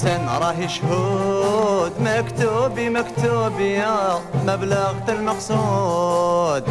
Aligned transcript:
الكيسان 0.00 0.28
راهي 0.28 0.68
شهود. 0.68 1.92
مكتوبي 2.00 2.90
مكتوبي 2.90 3.72
يا 3.72 4.20
مبلغ 4.46 4.94
المقصود. 5.08 6.64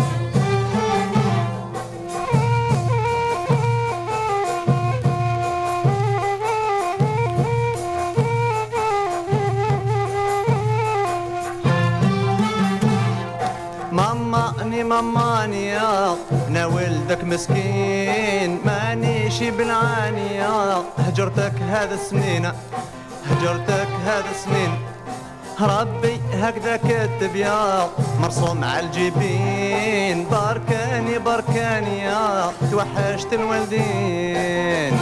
ماما 13.91 14.53
اني 14.61 14.83
ماماني 14.83 15.67
يا 15.67 16.16
أنا 16.47 16.66
ولدك 16.66 17.23
مسكين. 17.23 18.59
مانيش 18.66 19.44
بنعاني 19.44 20.35
يا 20.35 20.83
هجرتك 20.97 21.53
هذا 21.61 21.94
السنين. 21.94 22.52
هجرتك 23.40 23.88
هذا 24.06 24.32
السنين 24.32 24.72
ربي 25.62 26.19
هكذا 26.34 26.78
كتب 26.78 27.36
يا 27.36 27.90
مرسوم 28.22 28.63
على 28.63 28.86
الجبين. 28.86 30.25
باركاني 30.31 31.19
باركاني 31.19 32.00
يا. 32.00 32.52
توحشت 32.72 33.34
الوالدين. 33.34 34.94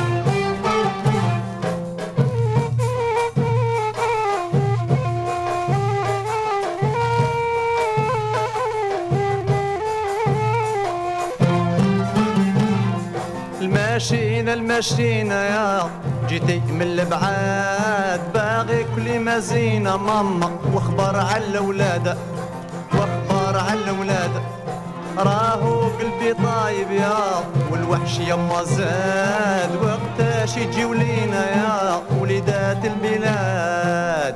الماشينا 13.61 14.53
الماشينا 14.53 15.45
يا. 15.45 15.89
جيتي 16.27 16.59
من 16.59 16.81
البعاد. 16.81 18.36
باغي 18.67 18.85
كل 18.95 19.19
مزينة 19.19 19.97
ماما 19.97 20.59
واخبار 20.73 21.15
على 21.15 21.47
الاولاد 21.47 22.17
واخبار 22.93 23.57
على 23.57 23.79
الاولاد 23.79 24.31
راهو 25.17 25.81
قلبي 25.81 26.33
طايب 26.33 26.91
يا 26.91 27.17
والوحش 27.71 28.19
يما 28.19 28.63
زاد. 28.63 29.69
وقتاش 29.83 30.57
يجي 30.57 30.85
ولينا 30.85 31.49
يا 31.49 32.01
وليدات 32.21 32.85
البلاد. 32.85 34.35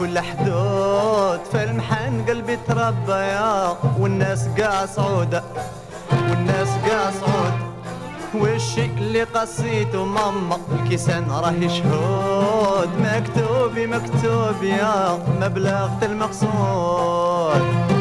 كل 0.00 0.18
حدود 0.18 1.40
في 1.52 1.64
المحن 1.64 2.24
قلبي 2.28 2.58
تربى 2.68 3.12
يا 3.12 3.76
والناس 3.98 4.48
قاع 4.48 4.86
سعودة 4.86 5.42
والناس 6.12 6.68
قاع 6.68 7.10
سعود 7.10 7.52
والشيء 8.34 8.90
اللي 8.98 9.22
قصيته 9.22 10.04
ماما؟ 10.04 10.58
الكيسان 10.72 11.30
راهي 11.30 11.68
شهود 11.68 12.88
مكتوبي 13.00 13.86
مكتوب 13.86 14.62
يا 14.62 15.18
مبلغ 15.40 15.90
المقصود. 16.02 17.99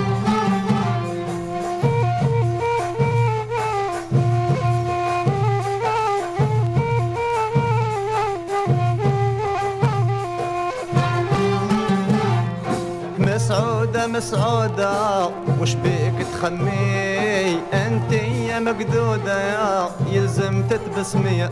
مسعودة 14.08 14.08
مسعودة 14.08 15.30
وش 15.62 15.74
بيك 15.74 16.28
تخمي؟ 16.34 17.60
أنت 17.74 18.12
يا 18.12 18.60
مقدودة 18.60 19.42
يا 19.52 19.90
يلزم 20.12 20.64
تتبسمي 20.64 21.50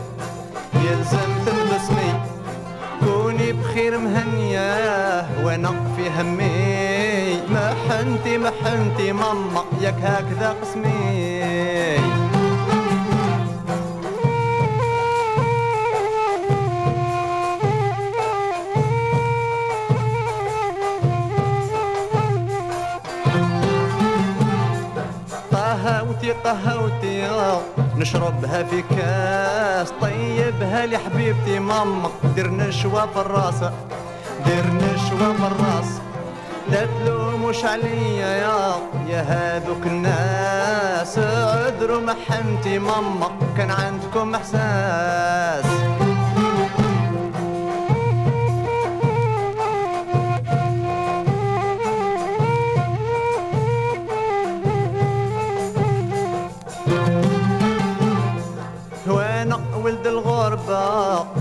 يلزم 0.74 1.30
تتبسمي 1.46 2.10
كوني 3.04 3.52
بخير 3.52 3.98
مهنية 3.98 5.26
وأنا 5.44 5.70
في 5.96 6.10
همي. 6.10 7.40
محنتي 7.50 8.38
محنتي 8.38 9.12
ماما 9.12 9.64
ياك 9.80 10.00
هكذا 10.02 10.56
قسمي. 10.62 11.27
قهوتي 26.32 27.22
قهوتي 27.22 27.60
نشربها 27.96 28.62
في 28.62 28.82
كاس. 28.82 29.92
طيبها 30.00 30.86
لي 30.86 30.98
حبيبتي 30.98 31.58
ماما 31.58 32.10
دير 32.34 32.50
نشوة 32.50 33.06
في 33.06 33.20
الراس. 33.20 33.60
دير 34.46 34.66
نشوة 34.66 35.32
في 35.32 35.46
الراس. 35.46 36.00
لا 36.70 36.86
تلوموش 36.86 37.64
عليا 37.64 38.26
يا 38.26 38.76
يا 39.08 39.20
هذوك 39.20 39.86
الناس. 39.86 41.18
عذروا 41.18 42.00
محنتي 42.00 42.78
ماما 42.78 43.28
كان 43.56 43.70
عندكم 43.70 44.34
إحساس. 44.34 45.64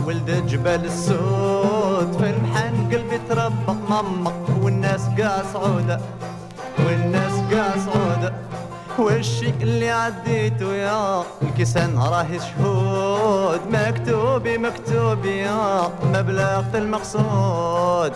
ولد 0.06 0.48
جبل 0.48 0.86
السود 0.86 2.18
في 2.20 2.30
المحن 2.30 2.90
قلبي 2.92 3.20
تربى 3.30 3.74
ماما 3.90 4.32
والناس 4.62 5.02
قاع 5.20 5.44
سعودة 5.54 6.00
والناس 6.86 7.34
قاع 7.54 7.74
سعودة 7.78 8.34
والشي 9.00 9.50
اللي 9.62 9.90
عديته 9.92 10.74
يا 10.74 11.24
الكيسان 11.42 11.98
راهي 11.98 12.40
شهود 12.40 13.62
مكتوبي 13.72 14.58
مكتوبي 14.58 15.38
يا 15.38 15.90
مبلغ 16.14 16.64
المقصود. 16.76 18.14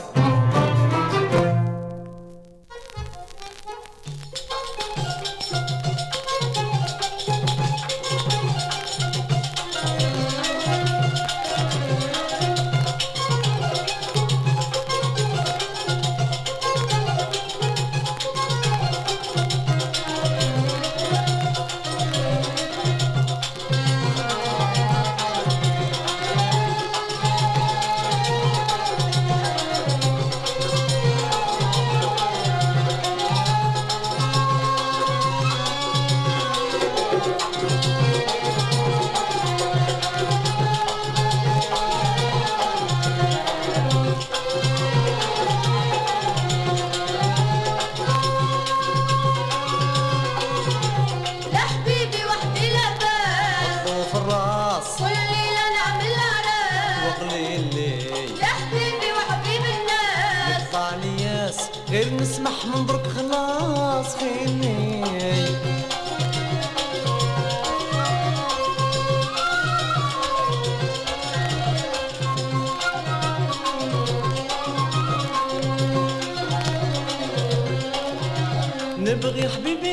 نبغي 79.02 79.50
حبيبي 79.50 79.92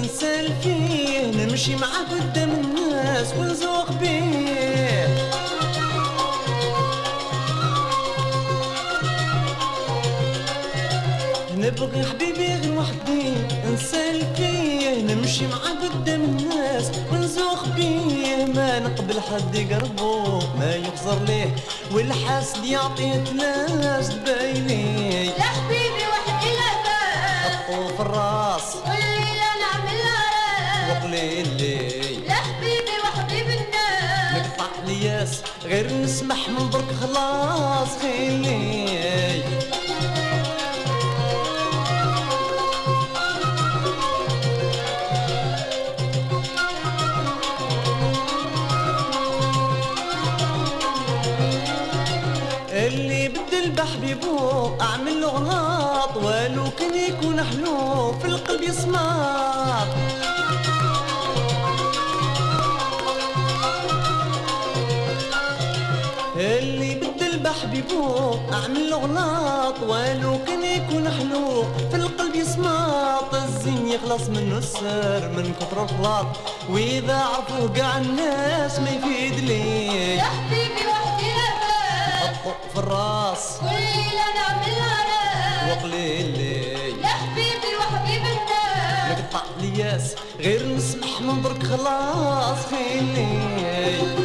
نسال 0.00 0.52
فيه 0.62 1.30
نمشي 1.30 1.76
معاه 1.76 2.04
قدام 2.10 2.50
الناس 2.50 3.34
ونزوق 3.38 3.92
بيه. 3.92 5.30
نبغي 11.56 12.04
حبيبي 12.04 12.46
غير 12.46 12.78
وحدي 12.78 13.32
نسال 13.72 14.34
فيه 14.36 15.14
نمشي 15.14 15.46
معاه 15.46 15.88
قدام 15.88 16.22
الناس 16.24 16.90
ونزوق 17.12 17.68
بيه. 17.76 18.44
ما 18.54 18.78
نقبل 18.78 19.20
حد 19.20 19.54
يقربو 19.54 20.40
ما 20.58 20.74
يخزر 20.74 21.18
ليه. 21.26 21.56
والحاسد 21.92 22.64
يعطيه 22.64 23.24
تلاس 23.24 24.08
بايني 24.14 25.24
لا 25.26 25.42
حبيبي. 25.42 25.82
وحدي 25.82 25.91
باس 27.72 27.92
في 27.96 28.00
الراس 28.00 28.76
والليلة 28.76 29.48
نعمل 29.60 29.98
راس 30.04 31.02
وقليلي 31.04 32.16
لا 32.28 32.34
حبيبي 32.34 32.96
وحبيب 33.04 33.46
الناس 33.50 34.46
نقطع 34.46 34.66
الياس 34.84 35.42
غير 35.64 35.92
نسمح 35.92 36.48
من 36.48 36.70
برك 36.70 36.92
خلاص. 37.00 37.88
خلي. 38.02 39.42
اللي 52.70 53.28
بدل 53.28 53.70
بحبيبو 53.70 54.70
أعمل 54.80 55.20
له 55.20 55.28
بحبيبو 67.92 68.38
أعمل 68.52 68.94
غلط 68.94 69.78
ولو 69.82 70.38
كان 70.46 70.62
يكون 70.64 71.10
حلو 71.10 71.64
في 71.90 71.96
القلب 71.96 72.34
يسمط 72.34 73.34
الزين 73.34 73.88
يخلص 73.88 74.28
منه 74.28 74.58
السر 74.58 75.28
من 75.36 75.54
كثر 75.60 75.82
الخلاط 75.84 76.26
وإذا 76.70 77.16
عرفوه 77.16 77.68
قاع 77.82 77.98
الناس 77.98 78.78
ما 78.78 78.90
يفيد 78.90 79.40
لي 79.44 80.16
لا 80.16 80.22
حبيبي 80.22 80.86
وحدي 80.88 81.32
باس 81.60 82.36
حطه 82.36 82.54
في 82.74 82.78
الرأس. 82.78 83.58
والليلة 83.62 84.24
نعمل 84.34 84.78
راس 85.08 85.78
وقليلي 85.78 86.92
لا 87.02 87.08
حبيبي 87.08 87.76
وحبيب 87.78 88.22
الناس 88.22 89.18
نقطع 89.18 89.42
الياس 89.60 90.14
غير 90.40 90.68
نسمح 90.76 91.20
من 91.20 91.42
برك 91.42 91.62
خلاص 91.62 92.58
خلي 92.70 94.21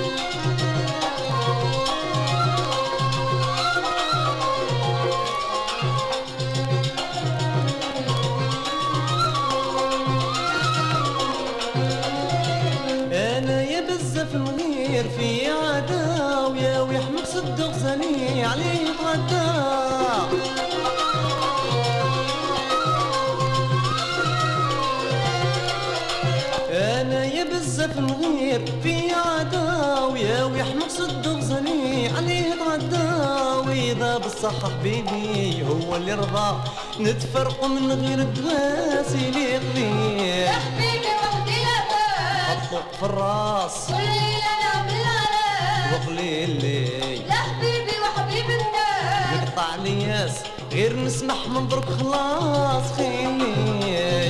حبيبي 34.63 35.63
هو 35.69 35.95
اللي 35.95 36.13
رضى 36.13 36.57
نتفرق 36.99 37.63
من 37.65 37.91
غير 37.91 38.23
دواسي 38.23 39.29
اللي 39.29 39.53
يغني 39.53 40.45
لا 40.45 40.51
حبيبي 40.51 41.07
وحدي 41.07 41.51
لا 41.51 41.79
باس 41.89 42.57
حطه 42.67 42.83
في 42.99 43.05
الراس. 43.05 43.89
والليلة 43.89 44.51
نعمل 44.63 45.01
راس 45.05 45.93
وقليلي 46.07 47.15
لا 47.27 47.33
حبيبي 47.35 47.91
وحبيب 48.03 48.45
الناس 48.45 49.41
نقطع 49.49 49.75
الياس 49.75 50.31
غير 50.71 50.95
نسمح 50.99 51.47
من 51.47 51.67
برك 51.67 51.89
خلاص 51.89 52.83
خلي 52.97 54.26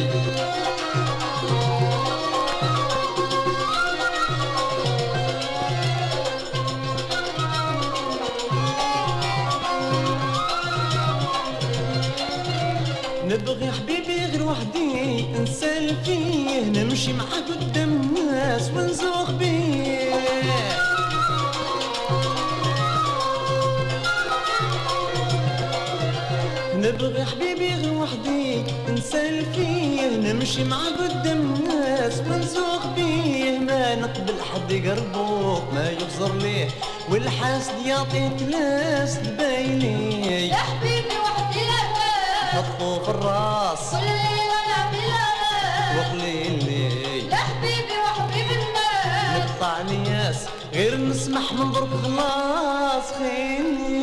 نسال 15.42 15.96
فيه 16.06 16.62
نمشي 16.66 17.14
معاه 17.14 17.42
قدام 17.50 17.90
الناس 18.02 18.70
ونزوق 18.76 19.32
بيه 19.32 20.08
نبغي 26.76 27.26
حبيبي 27.26 27.74
غير 27.74 27.94
وحدي 27.94 28.64
نسال 28.90 29.46
فيه 29.54 30.02
نمشي 30.18 30.64
معاه 30.64 30.90
قدام 30.90 31.54
الناس 31.56 32.14
ونزوق 32.20 32.86
بيه 32.96 33.60
ما 33.60 33.96
نقبل 33.96 34.36
حد 34.54 34.72
يقربو 34.72 35.60
ما 35.74 35.90
يخزر 35.90 36.36
ليه 36.36 36.68
والحاسد 37.10 37.86
يعطيه 37.86 38.28
تلاس 38.28 39.18
بايني 39.18 40.50
لا 40.50 40.56
حبيبي 40.56 41.16
وحدي 41.24 41.60
لا 41.60 41.98
حطه 42.52 43.04
في 43.04 43.10
الراس. 43.10 43.94
وقليلي. 45.98 47.22
لا 47.30 47.36
حبيبي 47.36 47.98
وحبيب 48.04 48.50
الناس. 48.52 49.52
نقطع 49.52 49.82
الياس 49.82 50.46
غير 50.74 50.98
نسمح 50.98 51.54
من 51.54 51.72
برك 51.72 51.90
خلاص 52.04 53.12
خلي 53.20 53.98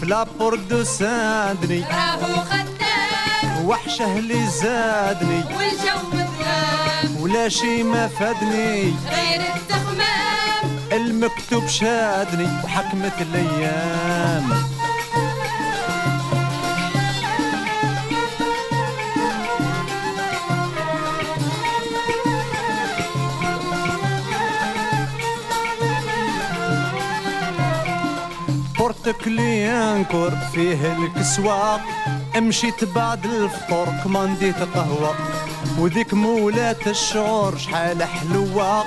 في 0.00 0.06
لابورد 0.06 0.82
سادني 0.82 1.80
راهو 1.80 2.44
خدام 2.44 2.69
وحشه 3.70 4.18
اللي 4.18 4.46
زادني. 4.46 5.44
والجو 5.56 5.98
مظلام 6.12 7.20
ولا 7.20 7.48
شي 7.48 7.82
ما 7.82 8.08
فادني. 8.08 8.94
غير 9.10 9.40
التخمام. 9.56 10.78
المكتوب 10.92 11.66
شادني 11.66 12.48
وحكمت 12.64 13.12
الأيام. 13.20 14.50
بورتكليانكور 28.78 30.30
فيه 30.52 30.92
الكسوة. 30.92 31.80
مشيت 32.36 32.84
بعد 32.84 33.24
الفطور 33.24 33.86
كمانديت 34.04 34.62
قهوة. 34.74 35.14
وذيك 35.78 36.14
مولات 36.14 36.86
الشعور 36.86 37.58
شحال 37.58 38.02
حلوة. 38.02 38.84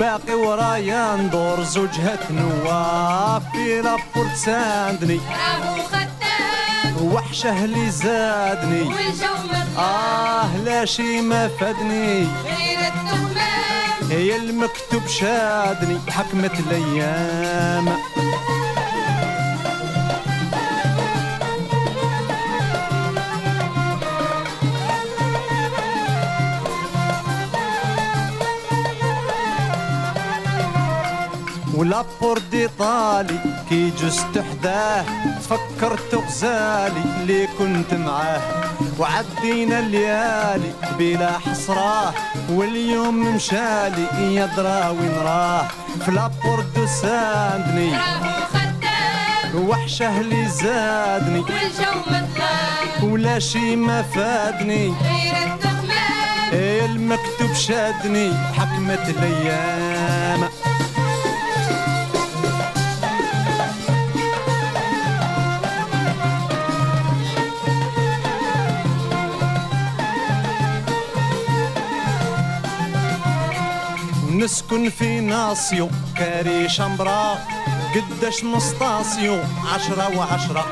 باقي 0.00 0.34
ورايا 0.34 1.16
ندور 1.16 1.62
زوجها 1.62 2.18
نواف 2.30 3.42
في 3.52 3.82
لابورت 3.82 4.36
ساندني. 4.36 5.20
راهو 5.30 5.82
خدام. 5.82 7.12
وحشة 7.12 7.64
اللي 7.64 7.90
زادني. 7.90 8.82
والجو 8.82 9.34
آه 9.78 10.56
لا 10.56 10.84
شي 10.84 11.20
ما 11.20 11.48
فادني. 11.48 12.26
هي 14.10 14.36
المكتوب 14.36 15.06
شادني. 15.06 15.98
حكمت 16.10 16.60
الأيام. 16.60 17.88
ولابور 31.80 32.38
دي 32.50 32.68
طالي 32.68 33.38
كي 33.68 33.90
جست 33.90 34.44
حداه 34.50 35.04
تفكرت 35.40 36.14
غزالي 36.14 37.02
اللي 37.20 37.46
كنت 37.58 37.94
معاه 37.94 38.40
وعدينا 38.98 39.78
الليالي 39.78 40.72
بلا 40.98 41.38
حسراه 41.38 42.12
واليوم 42.50 43.34
مشالي 43.34 44.06
يدرى 44.20 44.88
وين 44.88 45.16
راه 45.24 45.68
في 46.04 46.10
لابورت 46.10 46.88
ساندني 47.02 47.92
وحشه 49.54 50.20
اللي 50.20 50.48
زادني. 50.48 51.40
والجو 51.40 51.92
مظلام 52.06 53.12
ولا 53.12 53.38
شي 53.38 53.76
ما 53.76 54.02
فادني. 54.02 54.94
غير 55.02 55.52
التغمام 55.52 56.50
المكتوب 56.52 57.52
شادني 57.54 58.32
حكمت 58.58 59.08
الأيام. 59.08 60.48
نسكن 74.40 74.90
في 74.90 75.20
ناسيو 75.20 75.88
كاري 76.16 76.68
شمبرا 76.68 77.38
قداش 77.94 78.44
نسطاسيو 78.44 79.38
عشرة 79.74 80.18
وعشرة. 80.18 80.66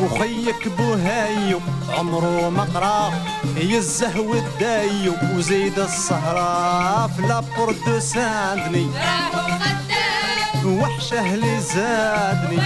وخيك 0.00 0.68
بوهايو 0.68 1.60
عمرو 1.98 2.50
مقرا 2.50 3.12
يزه 3.56 4.20
ودايو 4.20 5.14
وزيد 5.34 5.78
السهرة 5.78 7.06
في 7.06 7.22
لابورت 7.22 7.88
ساندني. 7.98 8.86
راهو 8.96 9.58
خدام 9.58 10.78
وحشه 10.78 11.34
اللي 11.34 11.60
زادني. 11.60 12.60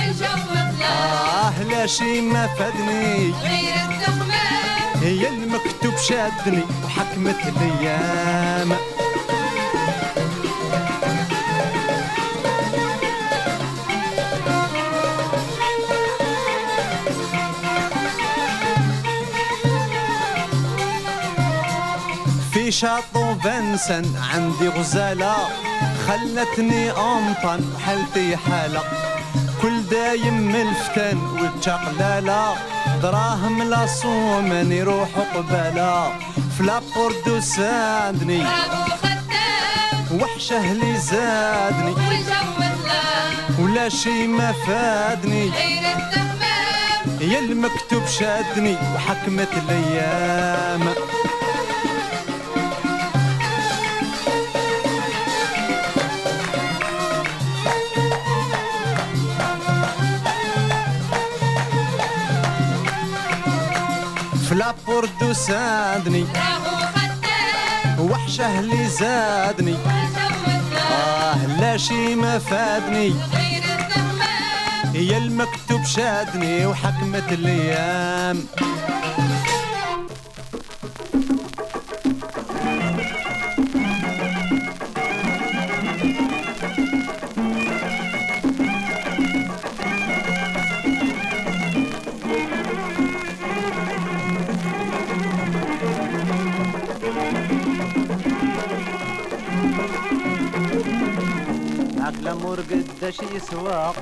آه 0.82 1.62
لا 1.62 1.86
شي 1.86 2.20
ما 2.20 2.46
فادني. 2.46 3.32
غير 3.42 3.74
التغمام 3.90 5.02
هي 5.02 5.28
المكتوب 5.28 5.96
شادني 5.96 6.62
وحكمت 6.84 7.40
الأيام. 7.46 8.76
في 22.66 22.72
شاطو 22.72 23.34
فنسن 23.34 24.04
عندي 24.34 24.68
غزالة 24.68 25.36
خلتني 26.06 26.90
أمطن 26.90 27.60
وحالتي 27.74 28.36
حالة. 28.36 28.82
كل 29.62 29.82
دايم 29.90 30.52
ملفتن 30.52 31.18
والتقلالة 31.40 32.56
دراهم 33.02 33.62
لا 33.62 33.86
صومن 33.86 34.72
يروحوا 34.72 35.24
قبالة. 35.34 36.12
في 36.56 36.62
لابوردو 36.62 37.40
ساندني 37.40 38.46
وحشة 40.20 40.72
اللي 40.72 40.98
زادني. 40.98 41.94
ولا 43.58 43.88
شي 43.88 44.26
ما 44.26 44.52
فادني. 44.66 45.52
يا 47.20 47.38
المكتوب 47.38 48.06
شادني 48.06 48.76
وحكمت 48.94 49.48
الأيام. 49.52 50.94
لابوردو 64.66 65.32
خدام 65.32 66.26
وحشة 67.98 68.60
اللي 68.60 68.88
زادني. 68.88 69.76
آه 70.92 71.46
لا 71.60 71.76
شي 71.76 72.14
ما 72.14 72.38
فادني. 72.38 73.14
هي 74.94 75.16
المكتوب 75.16 75.84
شادني 75.84 76.66
وحكمت 76.66 77.32
الأيام. 77.32 78.46
قداش 103.06 103.22
يسوى 103.32 103.92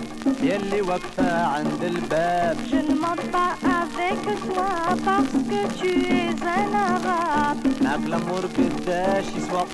يلي 0.42 0.80
واقفه 0.80 1.46
عند 1.46 1.84
الباب 1.84 2.56
Je 2.70 2.76
ne 2.76 2.94
monte 2.94 3.24
pas 3.36 3.52
avec 3.80 4.18
toi 4.48 4.70
parce 5.04 5.36
que 5.50 5.60
tu 5.78 5.90
es 6.06 6.34
un 6.42 6.74
arabe. 6.74 7.82
معك 7.82 7.98
الأمور 8.06 8.46
قداش 8.46 9.24
يسوى 9.36 9.64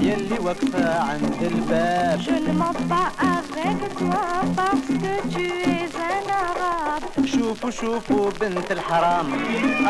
يلي 0.00 0.38
واقفه 0.38 1.00
عند 1.00 1.42
الباب 1.42 2.20
Je 2.20 2.48
ne 2.48 2.52
monte 2.52 2.88
pas 2.88 3.10
avec 3.36 3.94
toi 3.98 4.26
parce 4.56 4.88
que 5.02 5.28
tu 5.34 5.70
es. 5.70 5.77
شوفوا 7.48 7.70
شوفوا 7.70 8.30
بنت 8.40 8.72
الحرام. 8.72 9.26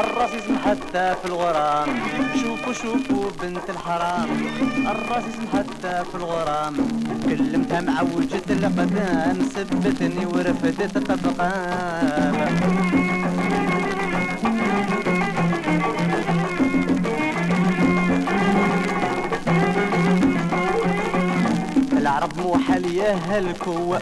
الراسيزم 0.01 0.59
حتى 0.65 1.15
في 1.23 1.25
الغرام. 1.25 1.89
شوفوا 2.43 2.73
شوفوا 2.73 3.31
بنت 3.43 3.71
الحرام. 3.71 4.29
الراسيزم 4.87 5.47
حتى 5.53 6.05
في 6.11 6.15
الغرام. 6.15 6.77
كلمتها 7.25 7.81
مع 7.81 8.03
وجد 8.03 8.51
القدام 8.51 9.49
سبتني 9.55 10.27
ورفدت 10.27 10.97
الطبقام 10.97 12.37
العرب 21.93 22.39
مو 22.39 22.59
حال 22.59 22.83
طلي 23.59 23.99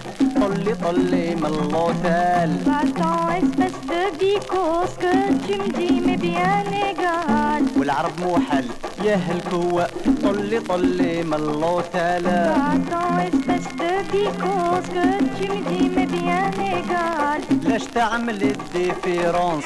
اللي 0.47 0.75
طلي 0.75 1.35
من 1.35 1.47
الوتال 1.47 2.57
بس 2.65 3.45
بس 3.59 3.73
دي 4.21 4.39
كوس 4.51 4.91
كتشم 4.97 5.63
دي 5.77 6.01
مبياني 6.01 6.93
قال 6.93 7.65
والعرب 7.79 8.13
مو 8.21 8.37
حل 8.51 8.65
يا 9.05 9.21
هالكوة 9.29 9.87
طلي 10.23 10.61
طلي 10.61 11.23
من 11.23 11.35
الوتال 11.35 12.23
بس 13.19 13.35
بس 13.49 13.67
دي 14.13 14.25
كوس 14.25 14.85
كتشم 14.89 15.65
دي 15.69 15.89
مبياني 15.89 16.06
égal. 16.81 17.41
ليش 17.65 17.85
تعمل 17.85 18.43
الديفيرونس؟ 18.43 19.65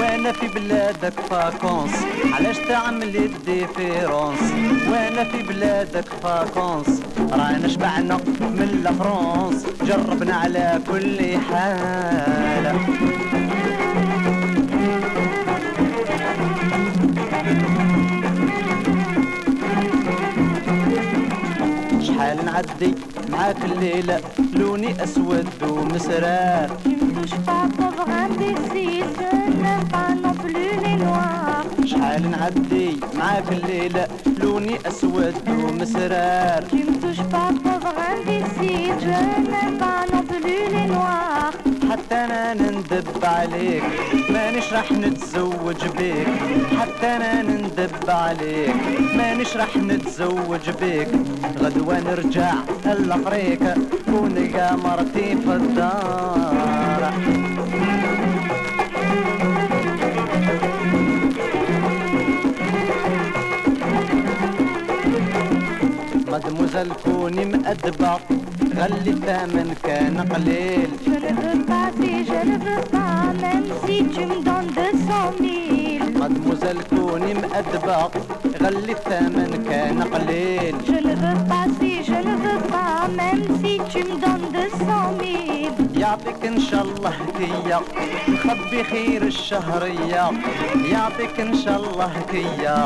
وأنا 0.00 0.32
في 0.32 0.48
بلادك 0.48 1.20
فاكونس؟ 1.30 1.90
علاش 2.32 2.58
تعمل 2.58 3.16
الديفيرونس؟ 3.16 4.40
وأنا 4.90 5.24
في 5.24 5.42
بلادك 5.42 6.04
فاكونس؟ 6.22 7.00
رانا 7.32 7.68
شبعنا 7.68 8.16
من 8.40 8.84
لفرونس 8.84 9.66
جربنا 9.82 10.34
على 10.36 10.80
كل 10.90 11.38
حال. 11.38 12.78
معدي 22.58 22.94
معاك 23.30 23.64
الليلة 23.64 24.20
لوني 24.54 25.04
أسود 25.04 25.48
ومسرار 25.62 26.70
شحال 31.86 32.30
نعدي 32.30 33.00
معاك 33.14 33.52
الليلة 33.52 34.08
لوني 34.38 34.78
أسود 34.86 35.34
ومسرار 35.48 36.64
كنتوش 36.70 37.20
بعطف 37.20 37.84
غاندي 37.98 38.40
سيس 38.58 39.04
نبانو 39.48 40.22
بلوني 40.30 40.86
نوار 40.86 41.54
حتى 41.90 42.14
أنا 42.14 42.54
نندب 42.54 43.24
عليك. 43.24 43.82
مانيش 44.30 44.72
راح 44.72 44.92
نتزوج 44.92 45.88
بيك. 45.98 46.28
حتى 46.80 47.06
أنا 47.06 47.42
نندب 47.42 48.10
عليك. 48.10 48.74
مانيش 49.16 49.56
راح 49.56 49.76
نتزوج 49.76 50.70
بيك. 50.80 51.08
غدوة 51.58 52.00
نرجع 52.00 52.54
لأفريقيا 52.84 53.74
ونلقى 54.08 54.76
مرتي 54.78 55.36
في 55.36 55.54
الدار. 55.54 57.12
مدموزل 66.32 66.92
كوني 67.04 67.44
مأدبة 67.44 68.18
غلي 68.76 69.10
الثمن 69.10 69.74
كان 69.84 70.20
قليل. 70.32 70.88
Je 72.00 72.04
ne 72.04 72.14
veux 72.14 72.18
pas, 72.20 72.22
si 72.22 72.24
je 72.24 72.40
ne 72.50 72.56
veux 72.64 72.82
pas, 72.94 73.32
même 73.42 73.66
si 73.84 73.96
tu 74.14 74.24
me 74.26 74.36
donnes 74.44 74.70
200 74.74 75.32
000. 75.40 75.48
مدموزيل 76.20 76.82
كوني 76.90 77.34
مأدبة 77.34 78.10
غلي 78.62 78.92
الثمن 78.92 79.64
كان 79.70 80.02
قليل 80.02 80.74
Je 80.86 80.92
ne 81.06 81.14
veux 81.22 81.38
pas 81.50 81.64
si 81.80 82.04
je 82.04 82.18
ne 82.28 82.34
veux 82.44 82.60
pas, 82.72 83.08
même 83.16 83.42
si 83.62 83.80
tu 83.92 83.98
me 84.08 84.14
donnes 84.20 84.48
200 84.52 85.14
000. 85.20 85.98
يعطيك 86.00 86.46
ان 86.46 86.60
شاء 86.60 86.82
الله 86.84 87.10
هدية 87.10 87.80
نخبي 88.28 88.84
خير 88.84 89.22
الشهرية 89.22 90.30
يعطيك 90.92 91.40
ان 91.40 91.54
شاء 91.54 91.76
الله 91.80 92.04
هدية 92.04 92.76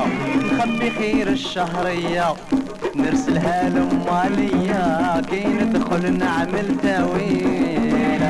خير 0.98 1.28
الشهرية 1.28 2.34
نرسلها 2.96 3.68
لأمالية 3.68 5.20
كي 5.20 5.44
ندخل 5.46 6.12
نعمل 6.18 6.76
تاويل 6.82 8.22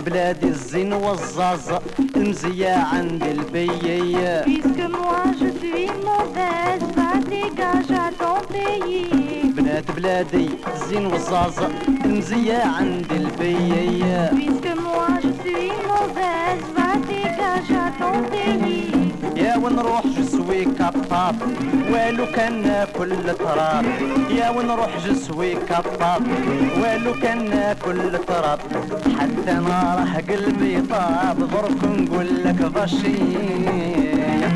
بلادي 0.00 0.46
الزين 0.48 0.92
والزازا 0.92 1.82
المزيا 2.16 2.74
عند 2.92 3.22
البيا 3.22 4.44
بنات 9.56 9.90
بلادي 9.96 10.48
الزين 10.74 11.06
والزازا 11.06 11.68
المزيا 12.04 12.64
عند 12.66 13.12
البيا 13.12 14.32
بيسك 14.34 14.66
مواجد 14.84 15.34
في 15.44 15.70
موفاز 15.88 16.60
بعتيكا 16.76 17.56
جاتون 17.68 18.22
بيي 18.30 18.99
ونروح 19.62 20.06
جسوي 20.06 20.64
كباب 20.64 21.36
والو 21.92 22.26
كان 22.26 22.62
ناكل 22.62 23.34
تراب. 23.34 23.84
يا 24.30 24.50
ونروح 24.50 24.90
جسوي 25.06 25.54
كباب 25.54 26.22
والو 26.82 27.12
كان 27.22 27.50
ناكل 27.50 28.18
تراب. 28.28 28.60
حتى 29.18 29.50
أنا 29.52 29.94
راه 29.98 30.14
قلبي 30.28 30.80
طاب. 30.80 31.38
ظرف 31.52 31.84
نقول 31.84 32.44
لك 32.44 32.60
بشير 32.74 34.50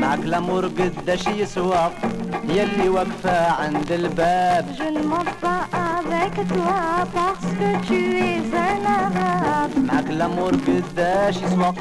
معك 0.00 0.18
الأمور 0.24 0.64
قداش 0.66 1.26
يسوى. 1.26 1.90
يلي 2.48 2.88
واقفة 2.88 3.50
عند 3.52 3.92
الباب 3.92 4.66
Je 4.78 4.82
ne 4.98 5.02
monte 5.12 5.34
pas 5.46 5.62
avec 5.98 6.34
toi 6.48 7.06
parce 7.14 7.46
que 7.58 7.86
tu 7.88 7.98
es 8.18 8.40
un 8.54 8.84
arabe. 8.86 9.76
معك 9.78 10.10
الأمور 10.10 10.52
قداش 10.54 11.36
يسوى 11.36 11.72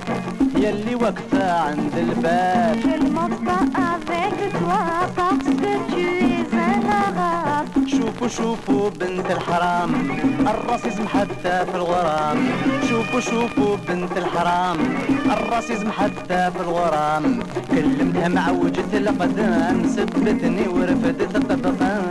يلي 0.56 0.96
واقفة 0.96 1.52
عند 1.62 1.94
الباب 1.98 2.78
Je 2.84 3.04
ne 3.04 3.10
monte 3.10 3.44
pas 3.46 3.64
avec 3.94 4.52
toi 4.60 4.82
parce 5.16 5.46
que 5.62 5.94
tu 5.94 6.02
es. 6.32 6.35
شوفوا 7.84 8.28
شوفوا 8.28 8.90
بنت 8.90 9.32
الحرام. 9.32 9.92
الراسيزم 10.48 11.08
حتى 11.08 11.56
في 11.72 11.76
الغرام. 11.76 12.38
شوفوا 12.90 13.20
شوفوا 13.20 13.78
بنت 13.88 14.18
الحرام. 14.18 14.78
الراسيزم 15.36 15.92
حتى 15.92 16.52
في 16.54 16.60
الغرام. 16.62 17.40
كلمتها 17.72 18.28
مع 18.28 18.50
وجهة 18.50 18.92
القدام 18.94 19.78
سبتني 19.96 20.68
ورفدت 20.68 21.36
الطبقات 21.36 22.05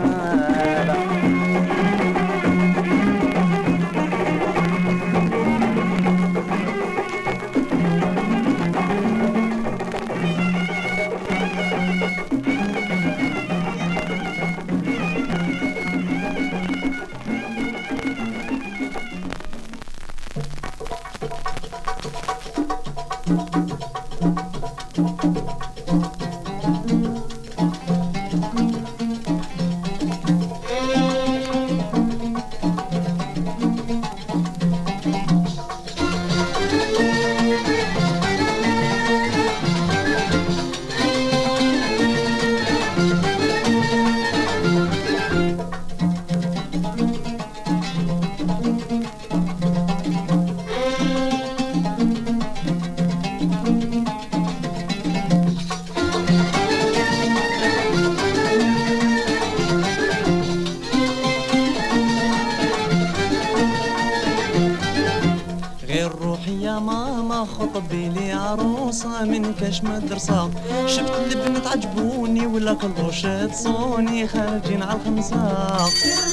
روحي 66.45 66.63
يا 66.63 66.79
ماما 66.79 67.45
خطبي 67.45 68.09
لي 68.09 68.33
عروسة 68.33 69.23
من 69.23 69.53
كاش 69.53 69.83
مدرسة 69.83 70.51
شفت 70.87 71.11
البنت 71.31 71.67
عجبوني 71.67 72.47
ولا 72.47 72.73
كلوش 72.73 73.21
تصوني 73.21 74.27
خارجين 74.27 74.83
على 74.83 74.99
الخمسة. 74.99 75.35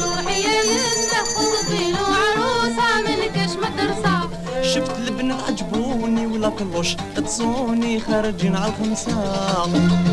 روحي 0.04 0.42
يا 0.42 0.62
يمه 0.62 1.22
خطبي 1.34 1.92
له 1.92 1.98
عروسة 1.98 3.02
من 3.06 3.32
كاش 3.34 3.50
مدرسة 3.56 4.28
شفت 4.62 4.98
البنت 4.98 5.40
عجبوني 5.48 6.26
ولا 6.26 6.48
كلوش 6.48 6.96
تصوني 7.16 8.00
خارجين 8.00 8.56
على 8.56 8.72
الخمسة. 8.72 10.11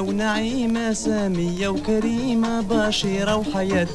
ونعيمة 0.00 0.92
سامية 0.92 1.68
وكريمة 1.68 2.60
بشيرة 2.60 3.36
وحياة. 3.36 3.88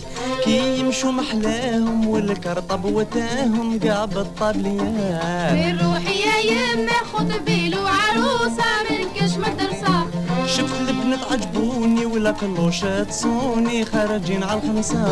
كي 0.43 0.79
يمشوا 0.79 1.11
محلاهم 1.11 2.07
والكرطب 2.07 2.85
وتاهم 2.85 3.79
قاع 3.79 4.05
بالطبليات 4.05 5.53
غير 5.53 5.85
روحي 5.85 6.19
يا 6.19 6.37
يمه 6.51 6.91
خطبي 7.13 7.69
له 7.69 7.89
عروسة 7.89 8.63
من 8.89 9.05
مدرسة 9.37 10.07
شفت 10.47 10.89
البنت 10.89 11.23
عجبوني 11.31 12.05
ولا 12.05 12.31
كلوش 12.31 12.79
تصوني 13.09 13.85
خارجين 13.85 14.43
على 14.43 14.59
الخمسة. 14.63 15.05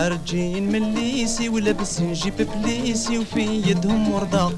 خارجين 0.00 0.72
من 0.72 0.94
ليسي 0.94 1.48
ولابسين 1.48 2.12
جيب 2.12 2.34
بليسي 2.36 3.18
وفي 3.18 3.40
يدهم 3.40 4.12
وردة. 4.12 4.50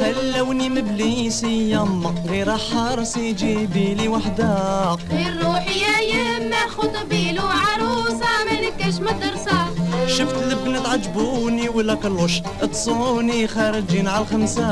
خلوني 0.00 0.68
مبليسي 0.68 1.70
يما 1.70 2.14
غير 2.28 2.56
حارسي 2.56 3.32
جيبي 3.32 3.94
لي 3.94 4.08
وحده. 4.08 4.94
غير 5.10 5.44
روحي 5.44 5.80
يا 5.80 6.00
يمه 6.00 6.66
خطبي 6.68 7.32
له 7.32 7.42
عروسة 7.42 8.26
كاش 8.78 8.94
مدرسة 8.94 9.66
شفت 10.06 10.42
البنات 10.42 10.86
عجبوني 10.86 11.68
ولا 11.68 11.94
كلوش 11.94 12.40
تصوني 12.72 13.46
خارجين 13.46 14.08
على 14.08 14.24
الخمسة. 14.24 14.70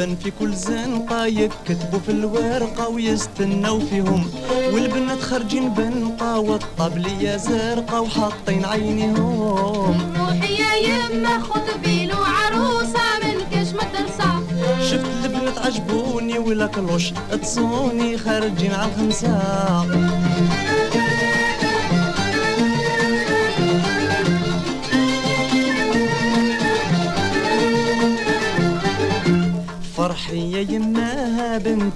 شبا 0.00 0.14
في 0.14 0.32
كل 0.40 0.52
زنقة 0.54 1.26
يكتبوا 1.26 1.98
في 2.06 2.12
الورقة 2.12 2.88
ويستنوا 2.88 3.80
فيهم. 3.80 4.30
والبنات 4.72 5.20
خارجين 5.20 5.68
بنقة 5.68 6.38
والطبلية 6.38 7.36
زرقة 7.36 8.00
وحاطين 8.00 8.64
عينيهم. 8.64 10.14
روحي 10.16 10.54
يا 10.54 10.74
يمه 10.88 11.40
خطبي 11.42 12.06
له 12.06 12.16
عروسة 12.26 13.00
من 13.22 13.40
كاش 13.50 13.66
مدرسة 13.68 14.42
شفت 14.90 15.24
البنات 15.24 15.58
عجبوني 15.58 16.38
ولا 16.38 16.66
كلوش 16.66 17.12
تصوني 17.42 18.18
خارجين 18.18 18.72
على 18.72 18.90
الخمسة 18.92 19.38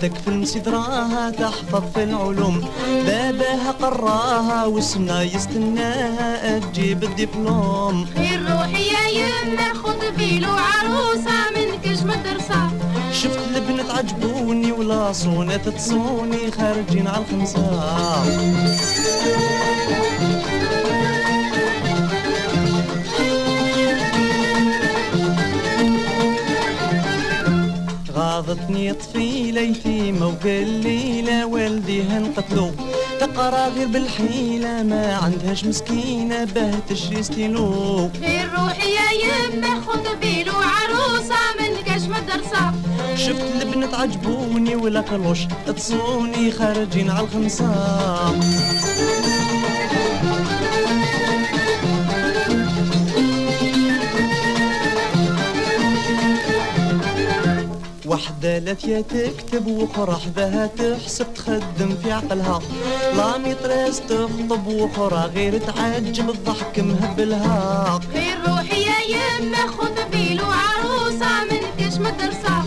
تكفل 0.00 0.33
مسدراها 0.33 1.30
تحفظ 1.30 1.83
في 1.94 2.02
العلوم. 2.02 2.68
باباها 3.07 3.70
قراها 3.83 4.66
وسنا 4.66 5.22
يستناها 5.22 6.59
تجيب 6.59 7.04
الدبلوم. 7.04 8.07
خير 8.16 8.42
روحي 8.42 8.85
يا 8.94 9.09
يما 9.09 9.74
خذ 9.74 10.11
بيلو 10.16 10.50
عروسة 10.50 11.37
من 11.57 11.80
كش 11.85 12.02
مدرسة 12.02 12.70
شفت 13.12 13.38
البنت 13.54 13.90
عجبوني 13.90 14.72
ولا 14.72 15.12
صونة 15.12 15.57
تصوني 15.57 16.50
خارجين 16.50 17.07
على 17.07 17.24
الخمسة. 17.24 17.64
غاضتني 28.35 28.92
طفيلة 28.92 29.61
يتيمة 29.61 30.27
وقال 30.27 30.68
لي 30.83 31.23
لا 31.23 31.44
والديها 31.44 32.18
انقتلوا 32.18 32.70
تقرا 33.20 33.68
غير 33.68 33.87
بالحيلة 33.87 34.83
ما 34.83 35.14
عندهاش 35.16 35.64
مسكينة 35.64 36.44
باه 36.44 36.75
تشري 36.88 37.23
ستيلو. 37.23 38.11
خير 38.20 38.51
روحي 38.59 38.94
يا 38.94 39.09
يما 39.25 39.81
خذ 39.81 40.16
بيلو 40.20 40.53
عروسة 40.53 41.40
من 41.61 41.77
كش 41.87 42.03
مدرسة. 42.03 42.73
شفت 43.16 43.62
البنت 43.62 43.94
عجبوني 43.94 44.77
ولا 44.77 45.01
كلوش 45.01 45.38
تصوني 45.77 46.51
خارجين 46.51 47.11
على 47.11 47.27
الخمسة. 47.27 47.70
وحدة 58.14 58.59
لافية 58.59 59.00
تكتب 59.00 59.66
وأخرى 59.66 60.16
حداها 60.24 60.66
تحسب 60.66 61.27
تخدم 61.35 61.96
في 62.03 62.12
عقلها. 62.12 62.61
لا 63.16 63.38
ميطريس 63.38 64.00
تخطب 64.00 64.66
وأخرى 64.66 65.31
غير 65.35 65.59
تعجب 65.59 66.31
الضحك 66.31 66.79
مهبلها 66.79 68.00
خير 68.12 68.38
روحي 68.48 68.83
يا 68.83 69.16
يما 69.16 69.66
خذ 69.66 70.11
بيلو 70.12 70.44
عروسة 70.44 71.44
من 71.50 71.61
كش 71.79 71.94
مدرسة 71.98 72.64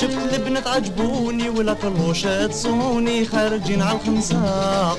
شفت 0.00 0.34
البنت 0.34 0.66
عجبوني 0.66 1.48
ولا 1.48 1.74
كلوش 1.74 2.22
تصوني 2.22 3.24
خارجين 3.24 3.82
على 3.82 3.98
الخمسة 3.98 4.96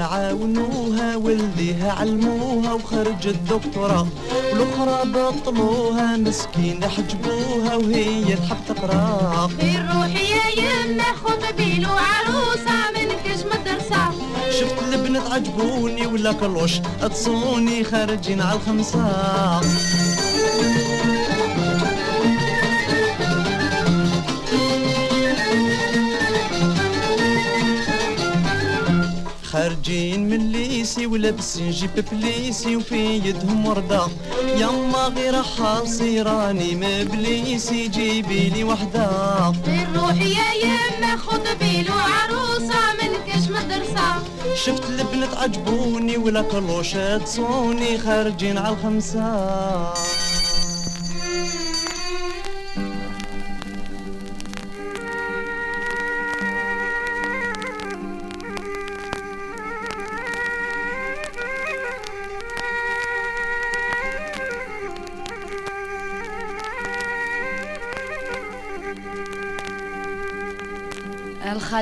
عاونوها 0.00 1.16
ولديها 1.16 1.92
علموها 1.92 2.72
وخرجت 2.72 3.36
دكتورة 3.50 4.08
والأخرى 4.52 5.10
بطلوها 5.10 6.16
مسكينة 6.16 6.88
حجبوها 6.88 7.76
وهي 7.76 8.36
تحب 8.36 8.56
تقرا 8.68 9.48
خير 9.60 9.86
روحي 9.94 10.30
يا 10.30 10.64
يما 10.64 11.04
خذ 11.24 11.52
بيلو 11.56 11.90
عروسة 11.90 12.90
من 12.94 13.08
كش 13.24 13.40
مدرسة 13.44 14.10
شفت 14.60 14.82
البنت 14.92 15.30
عجبوني 15.32 16.06
ولا 16.06 16.32
كلوش 16.32 16.72
تصوني 17.10 17.84
خارجين 17.84 18.40
على 18.40 18.58
الخمسة. 18.58 19.60
خارجين 29.62 30.28
من 30.28 30.52
ليسي 30.52 31.06
ولابسين 31.06 31.70
جيب 31.70 32.04
بليسي 32.12 32.76
وفي 32.76 32.96
يدهم 32.96 33.66
وردة. 33.66 34.06
يما 34.56 35.12
غير 35.16 35.42
حاصي 35.42 36.22
راني 36.22 36.74
مبليسي 36.74 37.88
جيبي 37.88 38.48
لي 38.48 38.64
وحدة. 38.64 39.08
روحي 39.96 40.30
يا 40.30 40.48
يما 40.64 41.16
خذ 41.16 41.54
بيلو 41.60 41.94
عروسة 41.94 42.80
من 43.02 43.12
كش 43.26 43.48
مدرسة. 43.48 44.22
شفت 44.64 44.90
البنت 44.90 45.34
عجبوني 45.36 46.16
ولا 46.16 46.42
كلوش 46.42 46.92
تصوني 47.24 47.98
خارجين 47.98 48.58
على 48.58 48.76
الخمسة. 48.76 49.92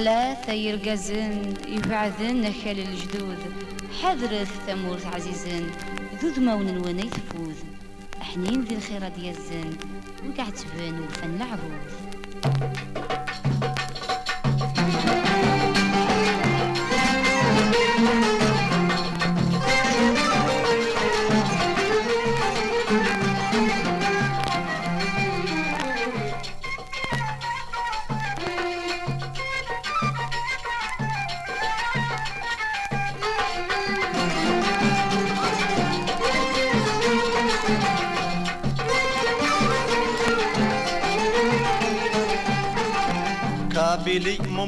الخلاث 0.01 0.49
يرقزن 0.49 1.55
يبعثن 1.69 2.41
نكال 2.41 2.79
الجدود. 2.79 3.39
حذرث 4.03 4.51
ثمورث 4.67 5.07
عزيزن 5.07 5.71
ذو 6.23 6.43
مون 6.43 6.77
وأنا 6.77 7.03
يتفوذ 7.03 7.55
حنين 8.21 8.65
ذي 8.65 8.75
الخيرة 8.75 9.09
ديال 9.09 9.37
الزن 9.37 9.77
وقاعد 10.29 10.53
تبان 10.53 11.01
وفن 11.01 11.37
العبوث 11.37 13.10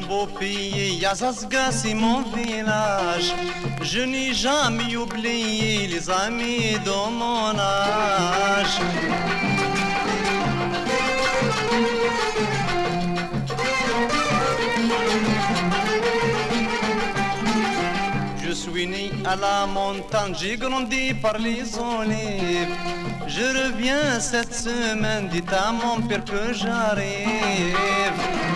beau 0.07 0.27
pays, 0.39 0.99
Yazaska, 1.01 1.71
c'est 1.71 1.93
mon 1.93 2.21
village. 2.21 3.33
Je 3.81 4.01
n'ai 4.01 4.33
jamais 4.33 4.95
oublié 4.95 5.87
les 5.87 6.09
amis 6.09 6.77
de 6.85 6.91
mon 7.19 7.57
âge. 7.57 8.79
Je 18.43 18.51
suis 18.51 18.87
né 18.87 19.11
à 19.25 19.35
la 19.35 19.65
montagne, 19.65 20.33
j'ai 20.39 20.57
grandi 20.57 21.13
par 21.13 21.37
les 21.37 21.63
olives. 21.77 22.75
Je 23.27 23.45
reviens 23.63 24.19
cette 24.19 24.53
semaine, 24.53 25.27
dites 25.29 25.51
à 25.51 25.71
mon 25.71 26.01
père 26.07 26.23
que 26.23 26.53
j'arrive. 26.53 28.52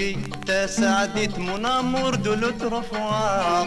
Longué 0.00 0.16
ta 0.46 0.66
saadite, 0.66 1.36
mon 1.38 1.62
amour 1.64 2.12
de 2.18 2.30
l'autre 2.30 2.82
fois. 2.90 3.66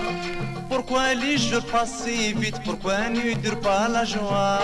Pourquoi 0.69 1.13
les 1.13 1.38
jours 1.38 1.65
passent 1.65 2.04
si 2.06 2.34
vite, 2.34 2.60
pourquoi 2.65 3.10
ne 3.10 3.34
dure 3.36 3.60
pas 3.60 3.88
la 3.88 4.04
joie 4.04 4.60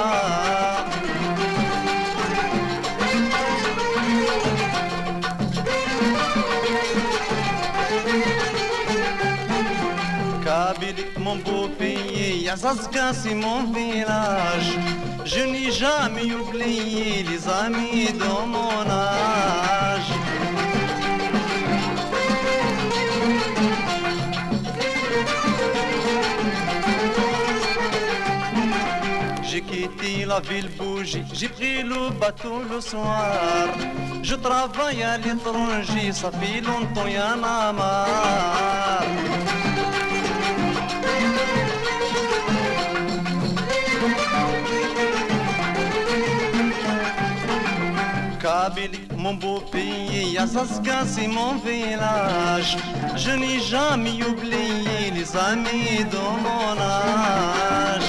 Kabylie, 10.44 11.06
mon 11.20 11.36
beau 11.36 11.68
pays, 11.78 12.44
Yazazka, 12.46 13.14
c'est 13.14 13.36
mon 13.36 13.64
village. 13.72 14.72
Je 15.26 15.42
n'ai 15.42 15.72
jamais 15.72 16.34
oublié 16.34 17.24
les 17.24 17.48
amis 17.48 18.12
de 18.14 18.30
mon 18.54 18.90
âge. 18.90 20.19
J'ai 29.60 29.88
quitté 29.88 30.26
la 30.26 30.40
ville 30.40 30.70
bougie, 30.78 31.24
j'ai 31.34 31.50
pris 31.50 31.84
le 31.84 32.12
bateau 32.18 32.62
le 32.72 32.80
soir. 32.80 33.68
Je 34.24 34.36
travaille 34.36 35.04
à 35.04 35.18
l'étranger, 35.18 36.14
ça 36.14 36.32
fait 36.32 36.62
longtemps 36.62 37.08
y'en 37.08 37.44
a 37.44 37.74
marre. 37.74 39.04
mon 49.18 49.34
beau 49.34 49.60
pays, 49.72 50.38
Azaska 50.38 51.06
c'est 51.06 51.28
mon 51.28 51.56
village. 51.58 52.78
Je 53.18 53.32
n'ai 53.32 53.60
jamais 53.60 54.24
oublié 54.24 55.12
les 55.14 55.36
amis 55.36 56.06
de 56.10 56.24
mon 56.46 56.80
âge. 56.80 58.09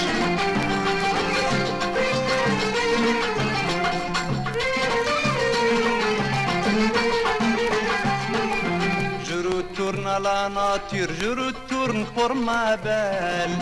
La 10.22 10.48
nature, 10.48 11.08
je 11.20 11.28
retourne 11.28 12.04
pour 12.14 12.34
ma 12.34 12.76
belle. 12.76 13.56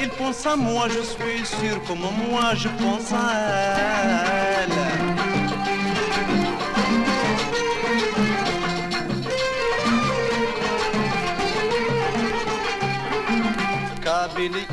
Il 0.00 0.08
pense 0.10 0.46
à 0.46 0.56
moi, 0.56 0.86
je 0.88 1.02
suis 1.02 1.44
sûr, 1.44 1.82
comme 1.86 2.06
moi 2.30 2.54
je 2.54 2.68
pense 2.68 3.12
à 3.12 3.30
elle. 4.62 5.18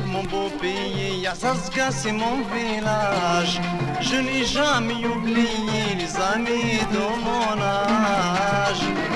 Mon 0.06 0.22
beau 0.22 0.48
pays, 0.60 1.20
Yazazga, 1.22 1.90
c'est 1.90 2.12
mon 2.12 2.42
village. 2.54 3.60
Je 4.00 4.16
n'ai 4.16 4.44
jamais 4.44 5.04
oublié 5.04 5.94
les 5.98 6.16
amis 6.34 6.78
de 6.92 6.98
mon 7.24 7.60
âge. 7.60 9.15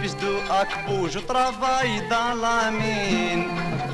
Fils 0.00 0.16
de 0.16 0.40
Akbo, 0.50 1.08
je 1.08 1.18
travaille 1.18 2.02
dans 2.08 2.34
la 2.40 2.70
mine. 2.70 3.44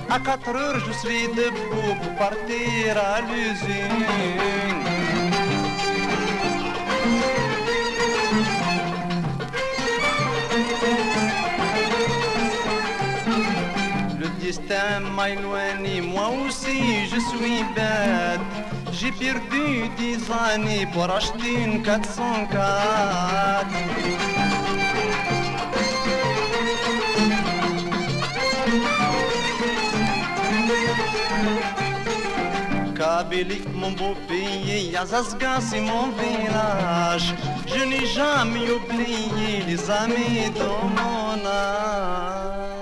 À 0.08 0.20
4 0.20 0.48
heures, 0.54 0.78
je 0.86 0.92
suis 0.92 1.26
debout 1.28 1.96
pour 2.00 2.14
partir 2.14 2.96
à 2.96 3.20
l'usine. 3.20 4.04
Le 14.20 14.28
destin 14.40 15.00
m'a 15.16 15.30
éloigné, 15.30 16.00
moi 16.00 16.28
aussi 16.46 17.06
je 17.12 17.18
suis 17.30 17.64
bête. 17.74 18.40
J'ai 18.92 19.12
perdu 19.12 19.90
dix 19.98 20.30
années 20.30 20.86
pour 20.92 21.10
acheter 21.10 21.54
une 21.64 21.82
404. 21.82 24.45
Kabylie, 32.96 33.62
mon 33.74 33.92
beau 33.92 34.14
pays, 34.26 34.90
Yazazga, 34.92 35.60
c'est 35.60 35.80
mon 35.80 36.08
village. 36.20 37.34
Je 37.66 37.84
n'ai 37.84 38.06
jamais 38.06 38.70
oublié 38.70 39.62
les 39.66 39.90
amis 39.90 40.50
de 40.54 40.66
mon 40.96 41.46
âge. 41.46 42.75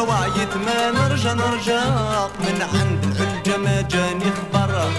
وعيت 0.00 0.56
ما 0.56 0.90
نرجع 0.90 1.32
نرجع 1.32 1.84
من 2.40 2.62
عند 2.74 3.04
الحلجة 3.04 3.56
ما 3.56 3.80
جاني 3.80 4.24
خبر. 4.24 4.90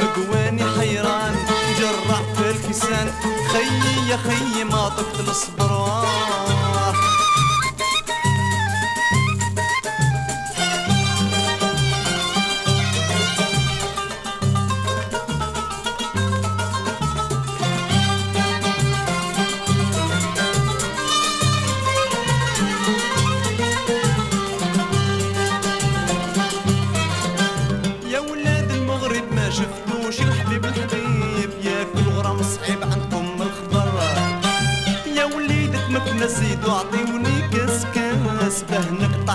مقواني 0.00 0.64
حيران 0.78 1.34
جرح 1.78 2.20
في 2.36 2.50
الكسان. 2.50 3.12
خيي 3.52 4.08
يا 4.10 4.16
خيي 4.16 4.64
ما 4.64 4.88
طقت 4.88 5.28
الصبر 5.28 6.06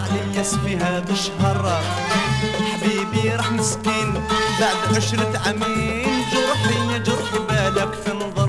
باه 0.02 0.14
نقطع 0.14 0.32
لياس 0.34 0.56
في 0.56 0.78
هذا 0.78 1.12
الشهر 1.12 1.82
حبيبي 2.74 3.30
راح 3.36 3.52
مسكين 3.52 4.14
بعد 4.60 4.96
عشرة 4.98 5.42
عامين 5.46 6.08
جرحي 6.34 7.00
جرحي 7.00 7.40
بالك 7.50 7.94
في 7.94 8.12
نظرواه 8.14 8.41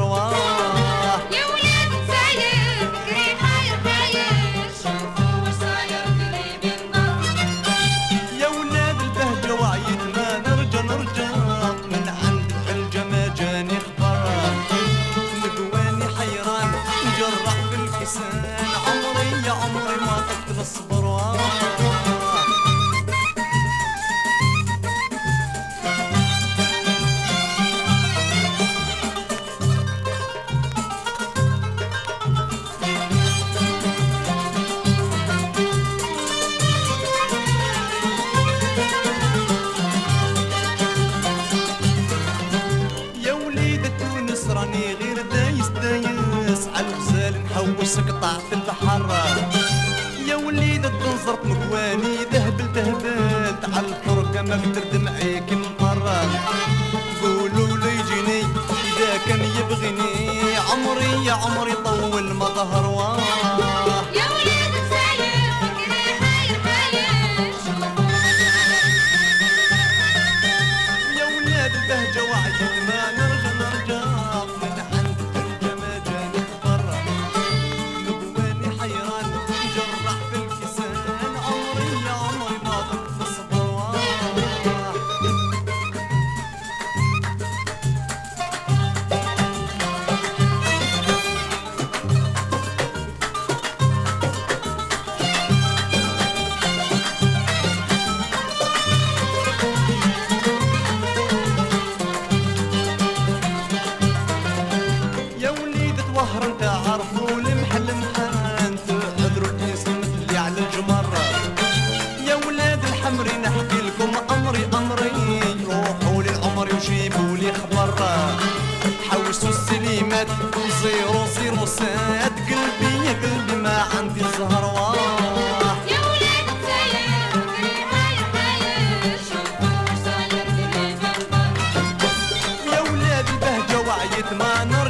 White 134.22 134.36
man. 134.36 134.81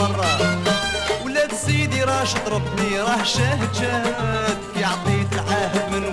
الاصفر 0.00 1.24
ولاد 1.24 1.54
سيدي 1.54 2.04
راشد 2.04 2.48
ربي 2.48 3.00
راه 3.00 3.22
شاهد 3.22 3.74
شاهد 3.74 4.58
كي 4.74 4.84
عطيت 4.84 5.32
العهد 5.32 5.92
من 5.92 6.04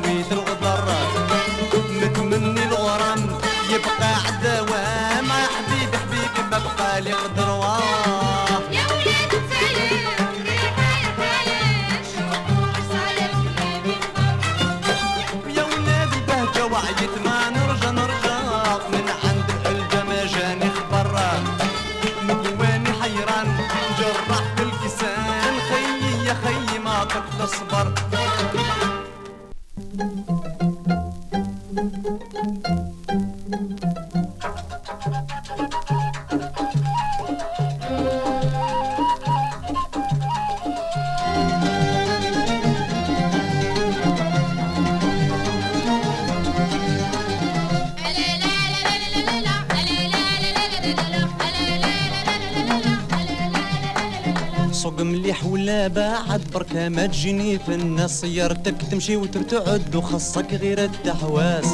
سوق 54.88 55.02
مليح 55.02 55.46
ولا 55.46 55.88
بعد 55.88 56.42
بركة 56.54 56.90
ما 56.90 57.06
تجيني 57.06 57.60
في 57.60 57.76
الناس 57.76 58.22
سيارتك 58.22 58.76
تمشي 58.92 59.16
وترتعد 59.16 59.96
وخصك 59.96 60.54
غير 60.54 60.84
التحواس 60.84 61.66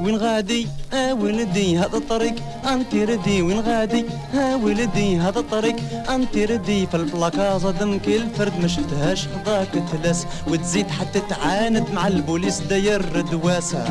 وين 0.00 0.16
غادي؟ 0.16 0.68
آه 0.92 1.14
ولدي 1.14 1.78
هذا 1.78 1.96
الطريق. 1.96 2.34
أنت 2.72 2.94
ردي 2.94 3.42
وين 3.42 3.60
غادي؟ 3.60 4.04
ها 4.34 4.56
ولدي 4.56 5.16
هذا 5.16 5.38
الطريق. 5.38 5.76
أنت 6.10 6.36
ردي 6.36 6.86
في 6.86 6.94
البلاكازا 6.94 7.70
دم 7.70 7.98
كل 7.98 8.22
فرد 8.38 8.52
ما 8.60 8.68
شفتهاش 8.68 9.28
خضاك 9.28 9.68
تلس. 9.92 10.26
وتزيد 10.48 10.90
حتى 10.90 11.20
تعاند 11.20 11.86
مع 11.94 12.06
البوليس 12.06 12.60
داير 12.60 13.20
دواسه 13.20 13.84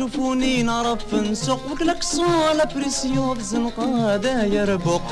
شوفوني 0.00 0.62
نعرف 0.62 1.14
نسوق 1.14 1.60
وكلاكسون 1.72 2.24
على 2.24 2.68
pression 2.74 3.36
الزنقة 3.36 4.16
داير 4.16 4.76
بوق 4.76 5.02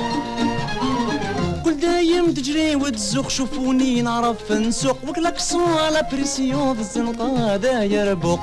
كل 1.64 1.80
دايم 1.80 2.32
تجري 2.32 2.76
وتزوق 2.76 3.28
شوفوني 3.30 4.03
نعرف 4.03 4.53
نسوق 4.53 4.97
وكلاكسون 5.09 5.72
على 5.72 6.09
pression 6.12 6.78
الزنقة 6.78 7.57
داير 7.57 8.14
بوق 8.14 8.41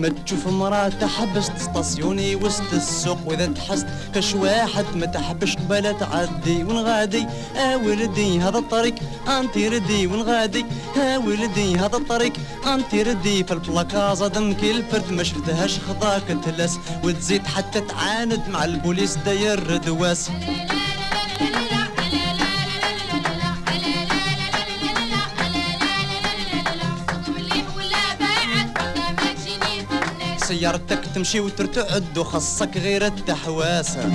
ما 0.00 0.08
تشوف 0.08 0.46
مرأة 0.46 0.88
تحبس 0.88 1.50
تستاسيوني 1.58 2.36
وسط 2.36 2.72
السوق. 2.72 3.18
وإذا 3.26 3.46
تحس 3.46 3.86
كاش 4.14 4.34
واحد 4.34 4.84
ما 4.94 5.06
تحبش 5.06 5.56
قبالة 5.56 5.92
تعدي 5.92 6.64
وين 6.64 6.76
غادي 6.76 7.26
آه 7.56 7.76
ولدي 7.76 8.40
هذا 8.40 8.58
الطريق 8.58 8.94
انتي 9.28 9.68
ردي 9.68 10.06
وين 10.06 10.22
غادي 10.22 10.64
ها 10.96 11.18
ولدي 11.18 11.76
هذا 11.76 11.96
الطريق 11.96 12.32
انتي 12.66 13.02
ردي. 13.02 13.44
في 13.44 13.52
البلاكازا 13.52 14.28
دم 14.28 14.52
كل 14.52 14.82
فرد 14.90 15.12
ما 15.12 15.22
شفتهاش 15.22 15.78
خضاك 15.78 16.38
تلس. 16.44 16.78
وتزيد 17.04 17.46
حتى 17.46 17.80
تعاند 17.80 18.42
مع 18.48 18.64
البوليس 18.64 19.16
داير 19.16 19.76
دواس 19.76 20.30
سيارتك 30.58 31.00
تمشي 31.14 31.40
وترتعد 31.40 32.18
وخصك 32.18 32.76
غير 32.76 33.06
التحواسه 33.06 34.10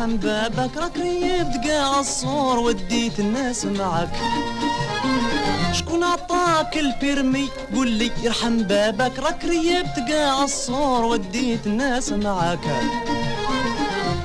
لي 0.00 0.06
يرحم 0.06 0.16
بابك 0.16 0.76
راك 0.76 0.96
ريبت 0.96 1.66
قاع 1.66 2.00
الصور 2.00 2.58
وديت 2.58 3.20
الناس 3.20 3.64
معك. 3.64 4.10
شكون 5.72 6.04
عطاك 6.04 6.78
ال 6.78 6.88
permis 6.88 7.48
قول 7.74 7.90
لي 7.90 8.10
يرحم 8.22 8.62
بابك 8.62 9.18
راك 9.18 9.44
ريبت 9.44 10.12
قاع 10.12 10.44
الصور 10.44 11.04
وديت 11.04 11.66
الناس 11.66 12.12
معك. 12.12 12.58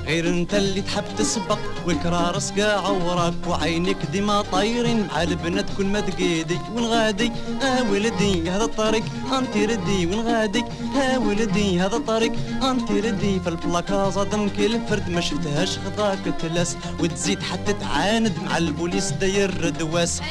غير 0.06 0.30
انت 0.30 0.54
اللي 0.54 0.82
تحب 0.82 1.04
تسبق 1.18 1.60
والكرار 1.88 2.40
سقاع 2.40 2.90
وراك 2.90 3.34
وعينك 3.48 3.98
ديما 4.12 4.42
طايرين. 4.42 5.08
مع 5.08 5.24
البنات 5.24 5.66
كل 5.78 5.86
ما 5.86 6.00
تقيدي 6.00 6.60
وين 6.76 6.86
غادي 6.86 7.32
آه 7.62 7.92
ولدي 7.92 8.50
هذا 8.50 8.64
الطريق 8.64 9.04
انت 9.38 9.58
ردي 9.58 10.06
وين 10.06 10.20
غادي 10.20 10.64
ها 10.96 11.18
ولدي 11.18 11.80
هذا 11.80 11.98
طريق 11.98 12.32
انت 12.64 12.92
ردي 12.92 13.40
في 13.40 13.50
البلاكازا 13.50 14.24
دمك 14.24 14.60
الفرد 14.60 15.10
ما 15.10 15.22
شفتهاش 15.22 15.78
خضاك 15.78 16.20
تلس. 16.40 16.78
وتزيد 17.00 17.44
حتى 17.44 17.74
تعاند 17.74 18.34
مع 18.46 18.58
البوليس 18.58 19.12
داير 19.12 19.70
دواس 19.70 20.22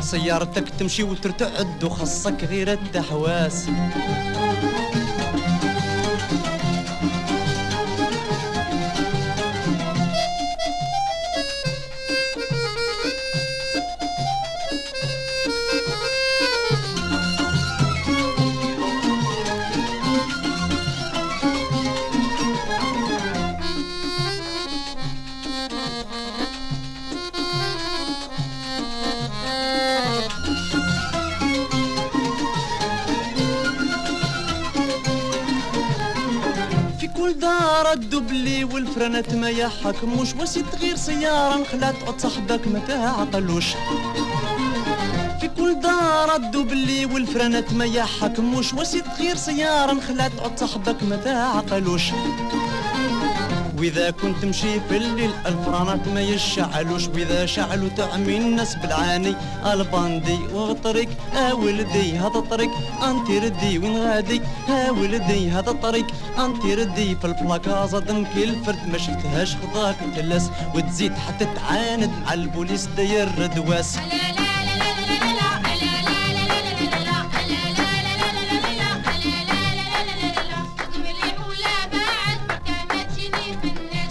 سيارتك 0.00 0.68
تمشي 0.78 1.02
وترتعد 1.02 1.84
وخصك 1.84 2.44
غير 2.44 2.72
التحواس. 2.72 3.66
والفرنات 39.20 39.34
ما 39.34 39.50
يحكموش 39.50 40.34
وسي 40.34 40.62
تغير 40.62 40.96
سيارة 40.96 41.56
نخلات 41.56 41.94
عود 42.06 42.20
صاحبك 42.20 42.68
ما 42.68 42.78
تعقلوش. 42.78 43.66
في 45.40 45.48
كل 45.56 45.80
دار 45.80 46.36
الدبلي 46.36 47.06
والفرنات 47.06 47.72
ما 47.72 47.84
يحكموش 47.84 48.74
وسي 48.74 49.00
تغير 49.00 49.36
سيارة 49.36 49.92
نخلات 49.92 50.32
عود 50.40 50.58
صاحبك 50.58 51.02
ما 51.02 51.16
تعقلوش. 51.16 52.02
وإذا 53.80 54.10
كنت 54.10 54.42
تمشي 54.42 54.80
في 54.88 54.96
الليل 54.96 55.30
الفرانات 55.46 56.08
ما 56.08 56.20
يشعلوش 56.20 57.08
واذا 57.08 57.46
شعلوا 57.46 57.88
تعمي 57.88 58.36
الناس 58.36 58.74
بالعاني. 58.74 59.34
الباندي 59.66 60.38
وطريق 60.54 61.08
آه 61.34 61.54
ولدي 61.54 62.18
هذا 62.18 62.38
الطريق. 62.38 62.70
انتي 63.02 63.38
ردي 63.38 63.78
وين 63.78 63.96
غادي؟ 63.96 64.40
ها 64.68 64.90
ولدي 64.90 65.50
هذا 65.50 65.70
الطريق. 65.70 66.06
انتي 66.38 66.74
ردي 66.74 67.16
في 67.16 67.24
البلاكازا 67.24 67.98
دمكي 67.98 68.44
الفرد. 68.44 68.88
ما 68.92 68.98
شفتهاش 68.98 69.56
خضاك 69.56 69.96
مجلس 70.02 70.50
وتزيد 70.74 71.12
حتى 71.12 71.44
تعاند 71.44 72.10
مع 72.24 72.32
البوليس 72.32 72.84
داير 72.96 73.28
ردواس 73.38 73.96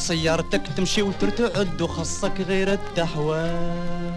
سيارتك 0.10 0.62
تمشي 0.78 1.01
وترتعد 1.01 1.82
وخصك 1.82 2.41
غير 2.41 2.74
التحوال 2.74 4.09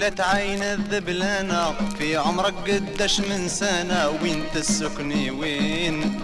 يا 0.00 0.04
مولات 0.04 0.20
عين 0.20 0.62
الذبلانة 0.62 1.74
في 1.98 2.16
عمرك 2.16 2.54
قداش 2.70 3.20
من 3.20 3.48
سنة؟ 3.48 4.08
وين 4.22 4.44
تسكني؟ 4.54 5.30
وين؟ 5.30 6.20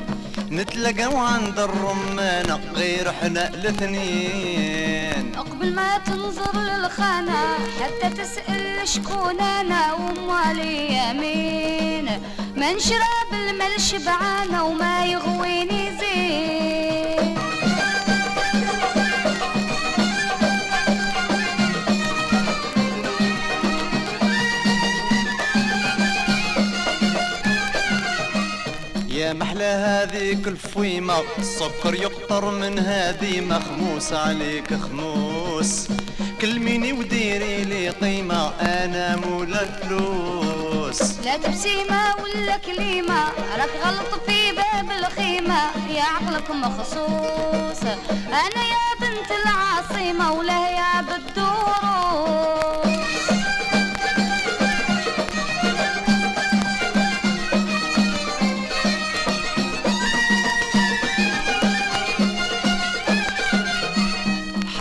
نتلاقاو 0.51 1.17
عند 1.17 1.59
الرمانة 1.59 2.61
غير 2.75 3.13
حنا 3.13 3.49
الاثنين. 3.49 5.33
قبل 5.37 5.75
ما 5.75 5.99
تنظر 5.99 6.61
للخانة 6.61 7.59
حتى 7.81 8.11
تسأل 8.17 8.89
شكون 8.89 9.41
أنا 9.41 9.93
ومالي 9.93 10.97
يمين. 10.97 12.21
ما 12.57 12.73
نشرب 12.73 13.31
المال 13.33 13.81
شبعانة 13.81 14.65
وما 14.65 15.07
يغويني 15.07 15.91
زين. 16.01 17.36
محلى 29.39 29.65
هذيك 29.65 30.49
الفويمة. 30.49 31.15
السكر 31.39 31.95
يقطر 31.95 32.51
من 32.51 32.79
هذه 32.79 33.41
مخموس. 33.41 34.13
عليك 34.13 34.75
خموس. 34.75 35.89
كلميني 36.41 36.93
وديري 36.93 37.65
لي 37.65 37.89
قيمة. 37.89 38.49
أنا 38.61 39.17
مولا 39.17 39.63
الفلوس. 39.63 41.03
لا 41.25 41.37
تبسيمة 41.37 42.15
ولا 42.23 42.57
كليمة. 42.57 43.25
راك 43.59 43.71
غلط 43.85 44.23
في 44.27 44.53
باب 44.53 44.91
الخيمة. 44.91 45.61
يا 45.91 46.03
عقلك 46.03 46.51
مخصوص. 46.51 47.83
أنا 48.29 48.63
يا 48.75 48.87
بنت 49.01 49.31
العاصمة 49.43 50.33
ولا 50.33 50.71
يا 50.71 51.01
بالدروس 51.01 52.66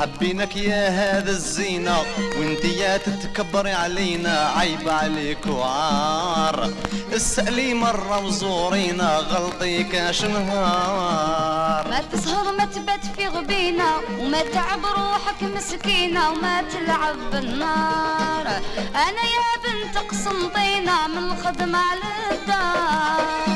حبينك 0.05 0.55
يا 0.55 0.89
هذا 0.89 1.31
الزينة 1.31 1.97
وانت 2.39 2.65
يا 2.65 2.97
تتكبري 2.97 3.71
علينا 3.71 4.53
عيب 4.57 4.89
عليك 4.89 5.47
وعار. 5.47 6.73
اسألي 7.15 7.73
مرة 7.73 8.25
وزورينا 8.25 9.17
غلطي 9.17 9.83
كاش 9.83 10.25
نهار 10.25 11.87
ما 11.89 12.01
تسهر 12.11 12.57
ما 12.57 12.65
تبات 12.65 13.05
في 13.15 13.27
غبينة 13.27 13.85
وما 14.19 14.41
تعب 14.41 14.85
روحك 14.85 15.43
مسكينة 15.43 16.29
وما 16.29 16.61
تلعب 16.61 17.17
بالنار. 17.31 18.47
أنا 18.95 19.23
يا 19.35 19.51
بنت 19.63 19.97
قسنطينة 19.97 21.07
من 21.07 21.17
الخدمة 21.17 21.83
للدار. 21.95 23.54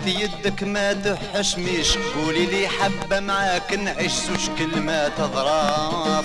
هاتي 0.00 0.20
يدك 0.20 0.62
ما 0.62 0.92
تحشميش 0.92 1.96
قولي 1.98 2.46
لي 2.46 2.68
حبة 2.68 3.20
معاك 3.20 3.72
نعيش 3.72 4.12
زوج 4.12 4.58
كلمات 4.58 5.16
ظراف 5.20 6.24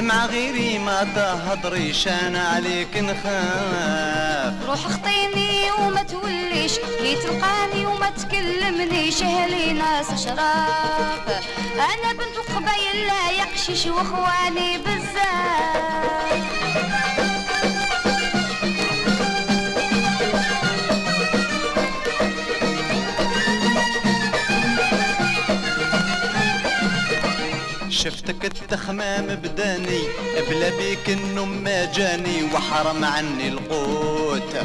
مع 0.00 0.26
غيري 0.26 0.78
ما 0.78 1.04
تهضريش 1.14 2.08
أنا 2.08 2.42
عليك 2.48 2.96
نخاف. 2.96 4.54
روح 4.68 4.86
اخطيني 4.86 5.70
وما 5.78 6.02
توليش 6.02 6.72
كي 6.78 7.16
تلقاني 7.16 7.86
وما 7.86 8.10
تكلمنيش 8.10 9.22
أهلي 9.22 9.72
ناس 9.72 10.06
شراف 10.24 11.28
أنا 11.74 12.12
بنت 12.12 12.56
قبايل 12.56 13.06
لا 13.06 13.30
يقشش 13.30 13.86
وإخواني 13.86 14.78
بزاف. 14.78 16.43
شفتك 28.04 28.44
التخمام 28.44 29.26
بداني 29.26 30.00
بلا 30.48 30.70
بيك 30.76 31.08
النوم 31.08 31.48
ما 31.48 31.92
جاني 31.92 32.42
وحرم 32.54 33.04
عني 33.04 33.48
القوت. 33.48 34.56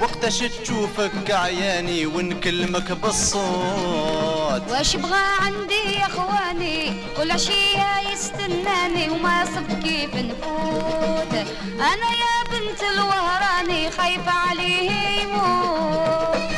وقتاش 0.00 0.38
تشوفك 0.38 1.30
عياني 1.30 2.06
ونكلمك 2.06 2.92
بالصوت. 2.92 4.62
واش 4.70 4.96
بغى 4.96 5.22
عندي 5.40 5.94
يا 5.98 6.06
أخواني؟ 6.06 6.92
كل 7.16 7.30
عشية 7.30 8.12
يستناني 8.12 9.10
وما 9.10 9.44
صب 9.44 9.82
كيف 9.82 10.14
نفوت. 10.14 11.34
أنا 11.74 12.10
يا 12.22 12.36
بنت 12.50 12.82
الوهراني 12.94 13.90
خايفة 13.90 14.32
عليه 14.32 14.90
يموت. 14.90 16.53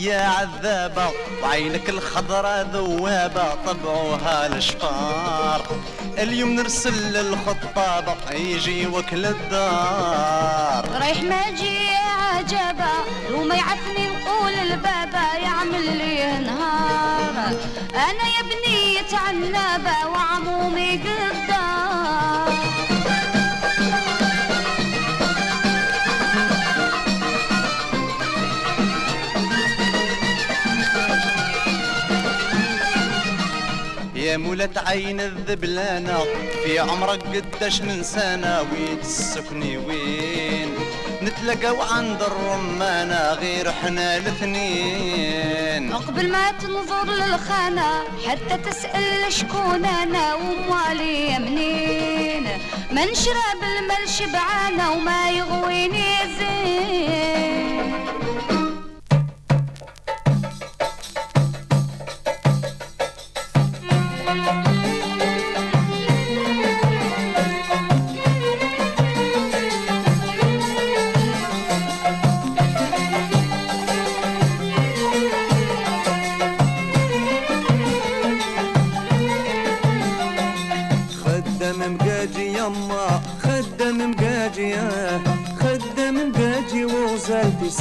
يا 0.00 0.22
عذابة 0.22 1.10
وعينك 1.42 1.88
الخضرا 1.88 2.62
ذوابة 2.62 3.54
طبعوها 3.66 4.46
الاشفار 4.46 5.66
اليوم 6.18 6.50
نرسل 6.50 7.12
للخطابة 7.12 8.16
يجي 8.30 8.86
وكل 8.86 9.26
الدار. 9.26 10.88
رايح 11.00 11.22
ما 11.22 11.50
جي 11.50 11.88
عجبة 12.34 12.92
لو 13.30 13.44
ما 13.44 13.54
يعفني 13.54 14.08
نقول 14.08 14.52
البابا 14.52 15.38
يعمل 15.42 15.98
لي 15.98 16.38
نهار. 16.38 17.54
أنا 17.94 18.24
يا 18.36 18.42
بنية 18.42 19.18
عنابة 19.18 20.06
وعمومي 20.12 20.96
قدار 20.96 21.59
مولات 34.60 34.88
عين 34.88 35.20
الذبلانة 35.20 36.18
في 36.64 36.78
عمرك 36.78 37.22
قداش 37.22 37.80
من 37.82 38.02
سنة 38.02 38.60
وين 38.60 39.00
تسكني 39.00 39.76
وين 39.76 40.74
نتلاقاو 41.22 41.82
عند 41.82 42.22
الرمانة 42.22 43.32
غير 43.32 43.72
حنا 43.72 44.16
الاثنين. 44.16 45.92
قبل 45.92 46.32
ما 46.32 46.50
تنظر 46.50 47.04
للخانة 47.04 48.04
حتى 48.28 48.70
تسأل 48.70 49.32
شكون 49.32 49.84
أنا 49.84 50.34
وموالي 50.34 51.38
منين. 51.38 52.48
ما 52.92 53.04
نشرب 53.04 53.62
المال 53.78 54.08
شبعانة 54.08 54.92
وما 54.92 55.30
يغويني 55.30 56.16
زين. 56.38 57.94
خدام 64.30 64.69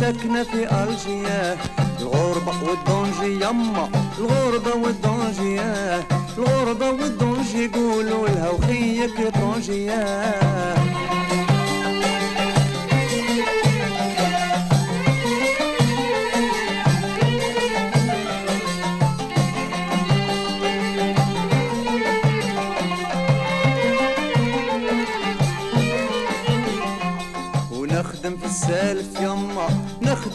ساكنة 0.10 0.44
في 0.44 0.64
ألجيا 0.84 1.58
الغربة 2.02 2.54
والدونجي 2.64 3.46
يما. 3.46 3.90
الغربة 4.20 4.76
والدونجي 4.76 5.62
الغربة 6.38 6.90
والدونجي 6.90 7.66
يقولوا 7.66 8.28
لها 8.28 8.50
وخيك 8.50 9.34
طونجي 9.42 9.92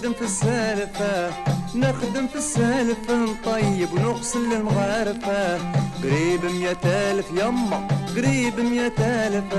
نخدم 0.05 0.14
في 0.18 0.24
السالف 0.24 1.02
آه. 1.02 1.30
نخدم 1.74 2.26
في 2.26 2.36
السالف 2.36 3.11
نطيب 3.11 3.92
ونغسل 3.92 4.52
المغارفة 4.52 5.59
قريب 6.02 6.44
مية 6.44 6.76
ألف 6.84 7.26
يما 7.30 7.88
قريب 8.16 8.61
مية 8.61 8.92
ألف. 8.98 9.55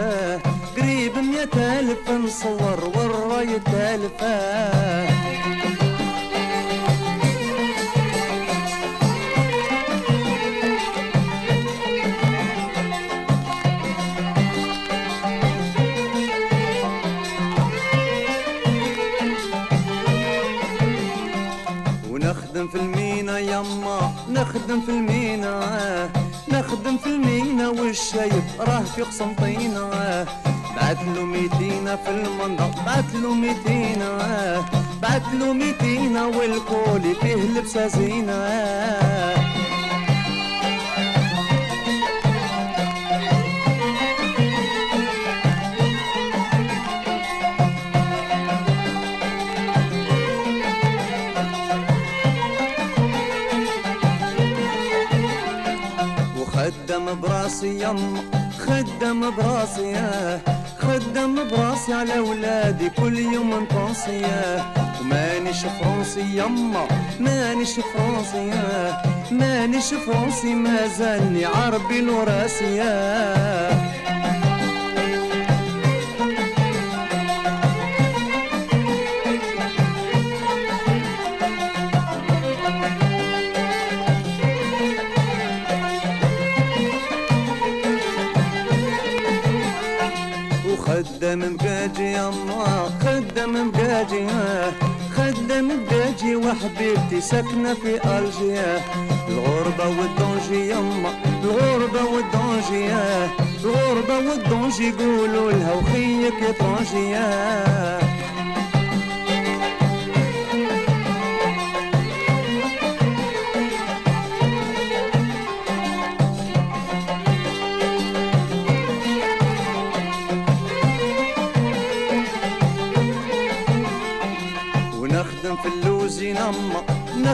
قريب 0.78 1.18
مية 1.18 1.80
ألف 1.80 2.10
نصور 2.12 2.92
والراية 2.96 3.58
تالفة 3.58 4.36
يما 23.56 24.12
نخدم 24.30 24.82
في 24.82 24.92
المينا. 24.92 25.60
نخدم 26.50 26.98
في 26.98 27.08
المينا 27.08 27.70
والشايب 27.70 28.44
راه 28.60 28.84
في 28.96 29.02
قسنطينة. 29.02 29.90
بعت 30.76 30.98
له 31.16 31.24
ميتينا 31.24 31.96
في 31.96 32.10
المنطق 32.10 32.86
بعت 32.86 33.14
له 33.14 33.34
ميتينا. 33.34 34.12
بعت 35.02 35.34
له 35.34 35.54
ميتينا 35.54 36.26
والكولي 36.26 37.16
فيه 37.22 37.36
لبسة 37.36 37.88
زينة 37.88 38.34
براسي 57.66 57.84
يما 57.84 58.22
خدم 58.60 59.36
براسي 59.36 59.92
ياه 59.92 60.40
خدم 60.80 61.36
براسي 61.50 61.94
على 61.94 62.20
ولادي 62.20 62.90
كل 62.90 63.18
يوم 63.18 63.64
نطاسي 63.64 64.22
ياه 64.22 64.66
ومانيش 65.02 65.58
فرنسي 65.66 66.22
يما 66.38 66.88
مانيش 67.20 67.80
فرنسي 67.80 68.48
ياه 68.48 69.02
مانيش 69.32 69.94
فرنسي 69.94 70.54
ما 70.56 70.88
زالني 70.88 71.46
عربي 71.46 72.02
لو 72.02 72.24
راسي 72.24 72.76
ياه 72.76 73.65
مقاجي 95.76 96.36
وحبيبتي 96.36 97.22
ساكنة 97.22 97.74
في 97.74 98.00
ألجيا 98.18 98.82
الغربة 99.30 99.88
والدونجي 99.88 100.72
يما 100.72 101.10
الغربة 101.44 102.04
والدونجي. 102.04 102.94
الغربة 103.64 104.30
والدونجي 104.30 104.90
يقولوا 104.90 105.52
لها 105.52 105.74
وخيك 105.74 106.58
طونجي 106.60 107.16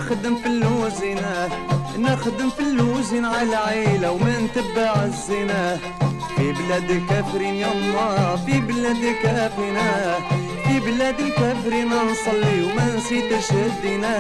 نخدم 0.01 0.35
في 0.35 0.45
اللوزينة 0.47 1.49
نخدم 1.97 2.49
في 2.49 2.59
اللوزين 2.59 3.25
على 3.25 3.49
العيلة 3.49 4.11
ومن 4.11 4.47
تبع 4.55 5.03
الزنا 5.03 5.77
في 6.37 6.51
بلاد 6.51 6.91
الكافرين 6.91 7.55
يما 7.55 8.35
في 8.45 8.59
بلاد 8.61 8.95
الكافرين 9.03 9.77
في 10.65 10.79
بلاد 10.79 11.19
الكافرين 11.19 11.87
نصلي 11.87 12.63
وما 12.63 12.95
نسيتش 12.95 13.51
الدينا 13.51 14.11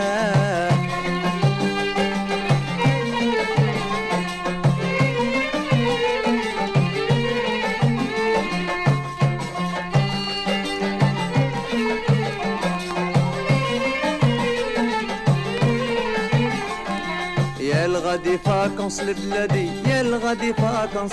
الغادي 18.11 18.37
vacances 18.37 18.99
لبلادي 19.01 19.67
يا 19.89 20.01
الغادي 20.01 20.53
vacances 20.53 21.11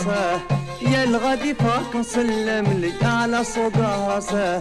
يا 0.82 1.04
الغادي 1.04 1.54
vacances 1.54 2.06
سلم 2.06 2.66
لي 2.80 2.92
على 3.08 3.44
صدى 3.44 3.88
راسه 4.08 4.60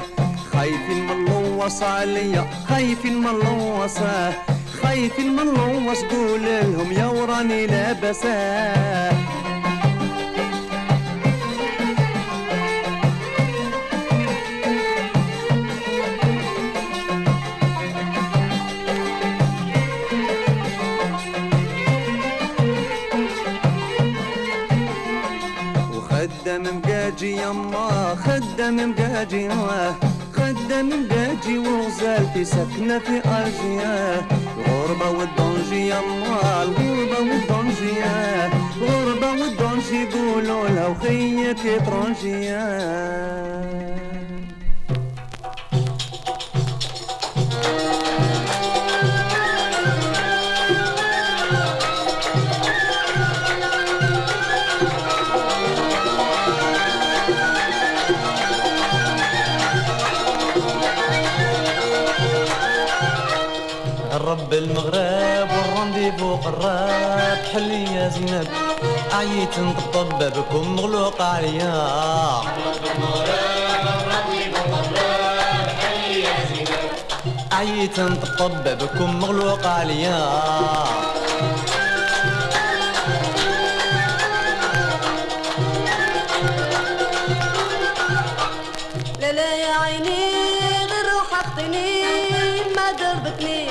خايفين 0.53 1.07
من 1.07 1.11
اللوص 1.11 1.83
عليا 1.83 2.45
خايفين 2.69 3.17
من 3.21 3.27
اللوصة 3.27 4.33
خايفين 4.83 5.33
من 5.35 5.39
اللوص 5.39 6.03
قول 6.03 6.45
لهم 6.45 6.91
يا 6.91 7.05
وراني 7.05 7.67
لابسه 7.67 8.33
مقاجي 27.27 27.41
يما 27.41 28.15
خدم 28.15 28.89
مقاجي 28.89 29.49
خدم 30.33 30.89
مقاجي 30.89 31.57
وغزالتي 31.57 32.45
ساكنة 32.45 32.99
في 32.99 33.21
أرجيا. 33.25 34.21
الغربة 34.57 35.09
والدونجي 35.09 35.89
يما 35.89 36.63
الغربة 36.63 37.19
والدونجي 37.19 38.03
الغربة 38.81 39.31
والدونجي 39.31 40.03
يقولوا 40.03 40.67
لها 40.67 40.87
وخيك 40.87 41.65
إترونجيا 41.65 42.67
والرنديفو 66.07 66.35
قراب 66.35 67.37
حلي 67.53 67.83
يا 67.95 68.09
زينب. 68.09 68.47
عييت 69.13 69.59
نطبطب 69.59 70.19
بكم 70.19 70.75
مغلوق 70.75 71.21
عليا. 71.21 72.41
عييت 77.51 77.99
نطبطب 77.99 78.63
بكم 78.63 79.19
مغلوق 79.19 79.67
عليا. 79.67 80.19
لا 89.21 89.31
لا 89.31 89.55
يا 89.55 89.73
عيني 89.81 90.31
غير 90.91 91.05
روح 91.13 91.39
اخطيني 91.41 92.03
ما 92.75 92.91
دربتني 92.91 93.67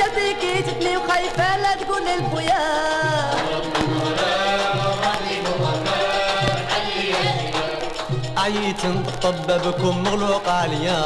شافي 0.00 0.34
كيتتني 0.40 0.96
وخايفة 0.96 1.56
لا 1.56 1.74
تقول 1.74 2.02
للبويا 2.02 2.60
عييت 8.36 8.86
نطبطب 8.86 9.68
بكم 9.68 10.02
مغلوق 10.02 10.48
عليا. 10.48 11.04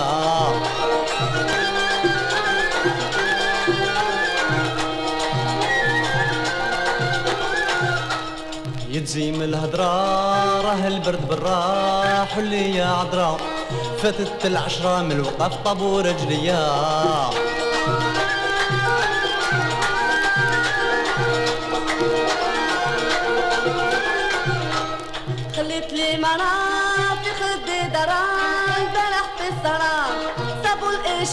يتزيم 8.89 9.43
الهضرة 9.43 9.85
راه 10.61 10.89
البرد 10.89 11.29
برا 11.29 12.25
حلي 12.25 12.77
يا 12.77 12.87
عذرا 12.87 13.37
فاتت 14.03 14.47
العشرة 14.47 15.03
من 15.03 15.13
الوقف 15.13 15.57
طابور 15.65 16.07
رجليا. 16.07 17.44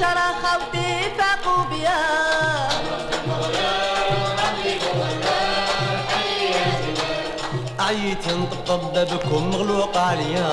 خوتي 0.06 1.12
فاقوا 1.18 1.66
بيا 1.70 2.02
عييت 7.80 8.28
نطبطب 8.28 9.16
بكم 9.16 9.50
مغلوق 9.50 9.98
عليا. 9.98 10.52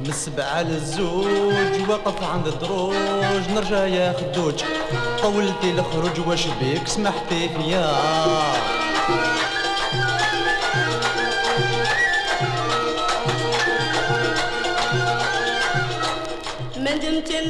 من 0.00 0.08
السبعة 0.08 0.62
للزوج 0.62 1.88
وقف 1.88 2.22
عند 2.22 2.46
الدروج 2.46 3.50
نرجع 3.50 3.86
يا 3.86 4.12
خدوج. 4.12 4.54
طولتي 5.22 5.70
الخروج 5.70 6.28
واش 6.28 6.46
بيك؟ 6.46 6.88
سمحتي 6.88 7.48
فيا. 7.48 8.77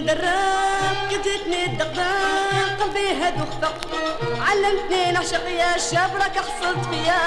دمت 0.09 0.21
ندرب 0.21 1.11
كدتني 1.11 1.65
الدقدق 1.65 2.83
قلبي 2.83 3.09
هاد 3.21 3.35
وخفق 3.41 3.75
علمتني 4.41 5.13
نعشق 5.13 5.49
يا 5.49 5.79
شاب 5.79 6.11
راك 6.17 6.39
حصلت 6.39 6.85
فيا. 6.91 7.21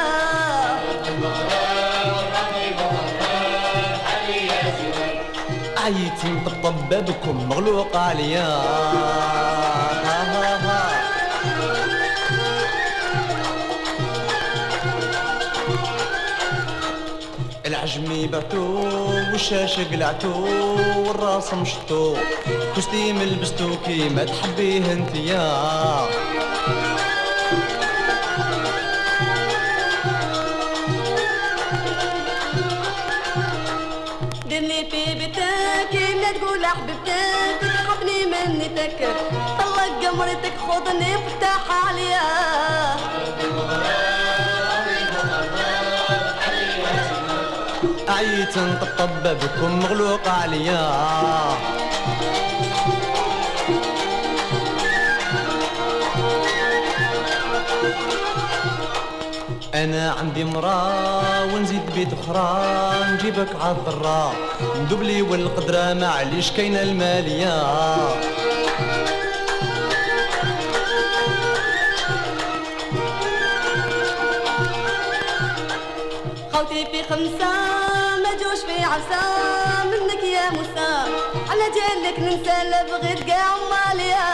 عييت 5.78 6.26
نطبطب 6.26 7.06
بكم 7.06 7.50
مغلوق 7.50 7.96
عليا. 7.96 8.62
العجمي 17.66 18.28
بعتو 18.28 19.11
والشاش 19.32 19.80
قلعتو 19.80 20.30
والراس 20.98 21.54
مشطو 21.54 22.16
كوستيم 22.76 23.22
لبستو 23.22 23.78
كيما 23.86 24.24
تحبيه 24.24 24.94
انتيا 24.94 26.08
ديرني 34.46 34.90
في 34.90 35.16
بيتك 35.16 35.94
لا 36.22 36.32
تقول 36.32 36.66
حبيبتك 36.66 37.62
تحبني 37.62 38.26
مني 38.26 38.70
تكر 38.70 39.16
طلق 39.60 40.06
قمرتك 40.08 40.54
خذني 40.68 41.16
افتح 41.16 41.86
عليا. 41.88 43.11
عييت 48.22 48.58
نطبطب 48.58 49.24
بكم 49.24 49.80
مغلوق 49.80 50.28
عليا. 50.28 50.92
أنا 59.74 60.16
عندي 60.20 60.44
مرا 60.44 60.94
ونزيد 61.54 61.82
بيت 61.96 62.08
أخرى 62.14 62.64
نجيبك 63.14 63.50
عالضرا 63.62 64.34
ندبلي 64.82 65.22
والقدرة 65.22 65.94
معليش 65.94 66.52
كاينة 66.52 66.82
المالية. 66.82 67.64
عسى 79.02 79.90
منك 79.90 80.24
يا 80.24 80.50
موسى. 80.50 80.92
على 81.50 81.66
جالك 81.76 82.20
ننسى 82.20 82.70
لا 82.70 82.84
بغيت 82.84 83.24
كاع 83.24 83.56
ماليا. 83.72 84.30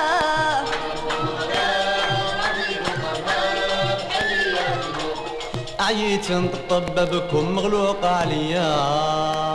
عييت 5.80 6.32
نطبطب 6.32 7.12
بكم 7.12 7.56
مغلوق 7.56 8.06
عليا. 8.06 9.47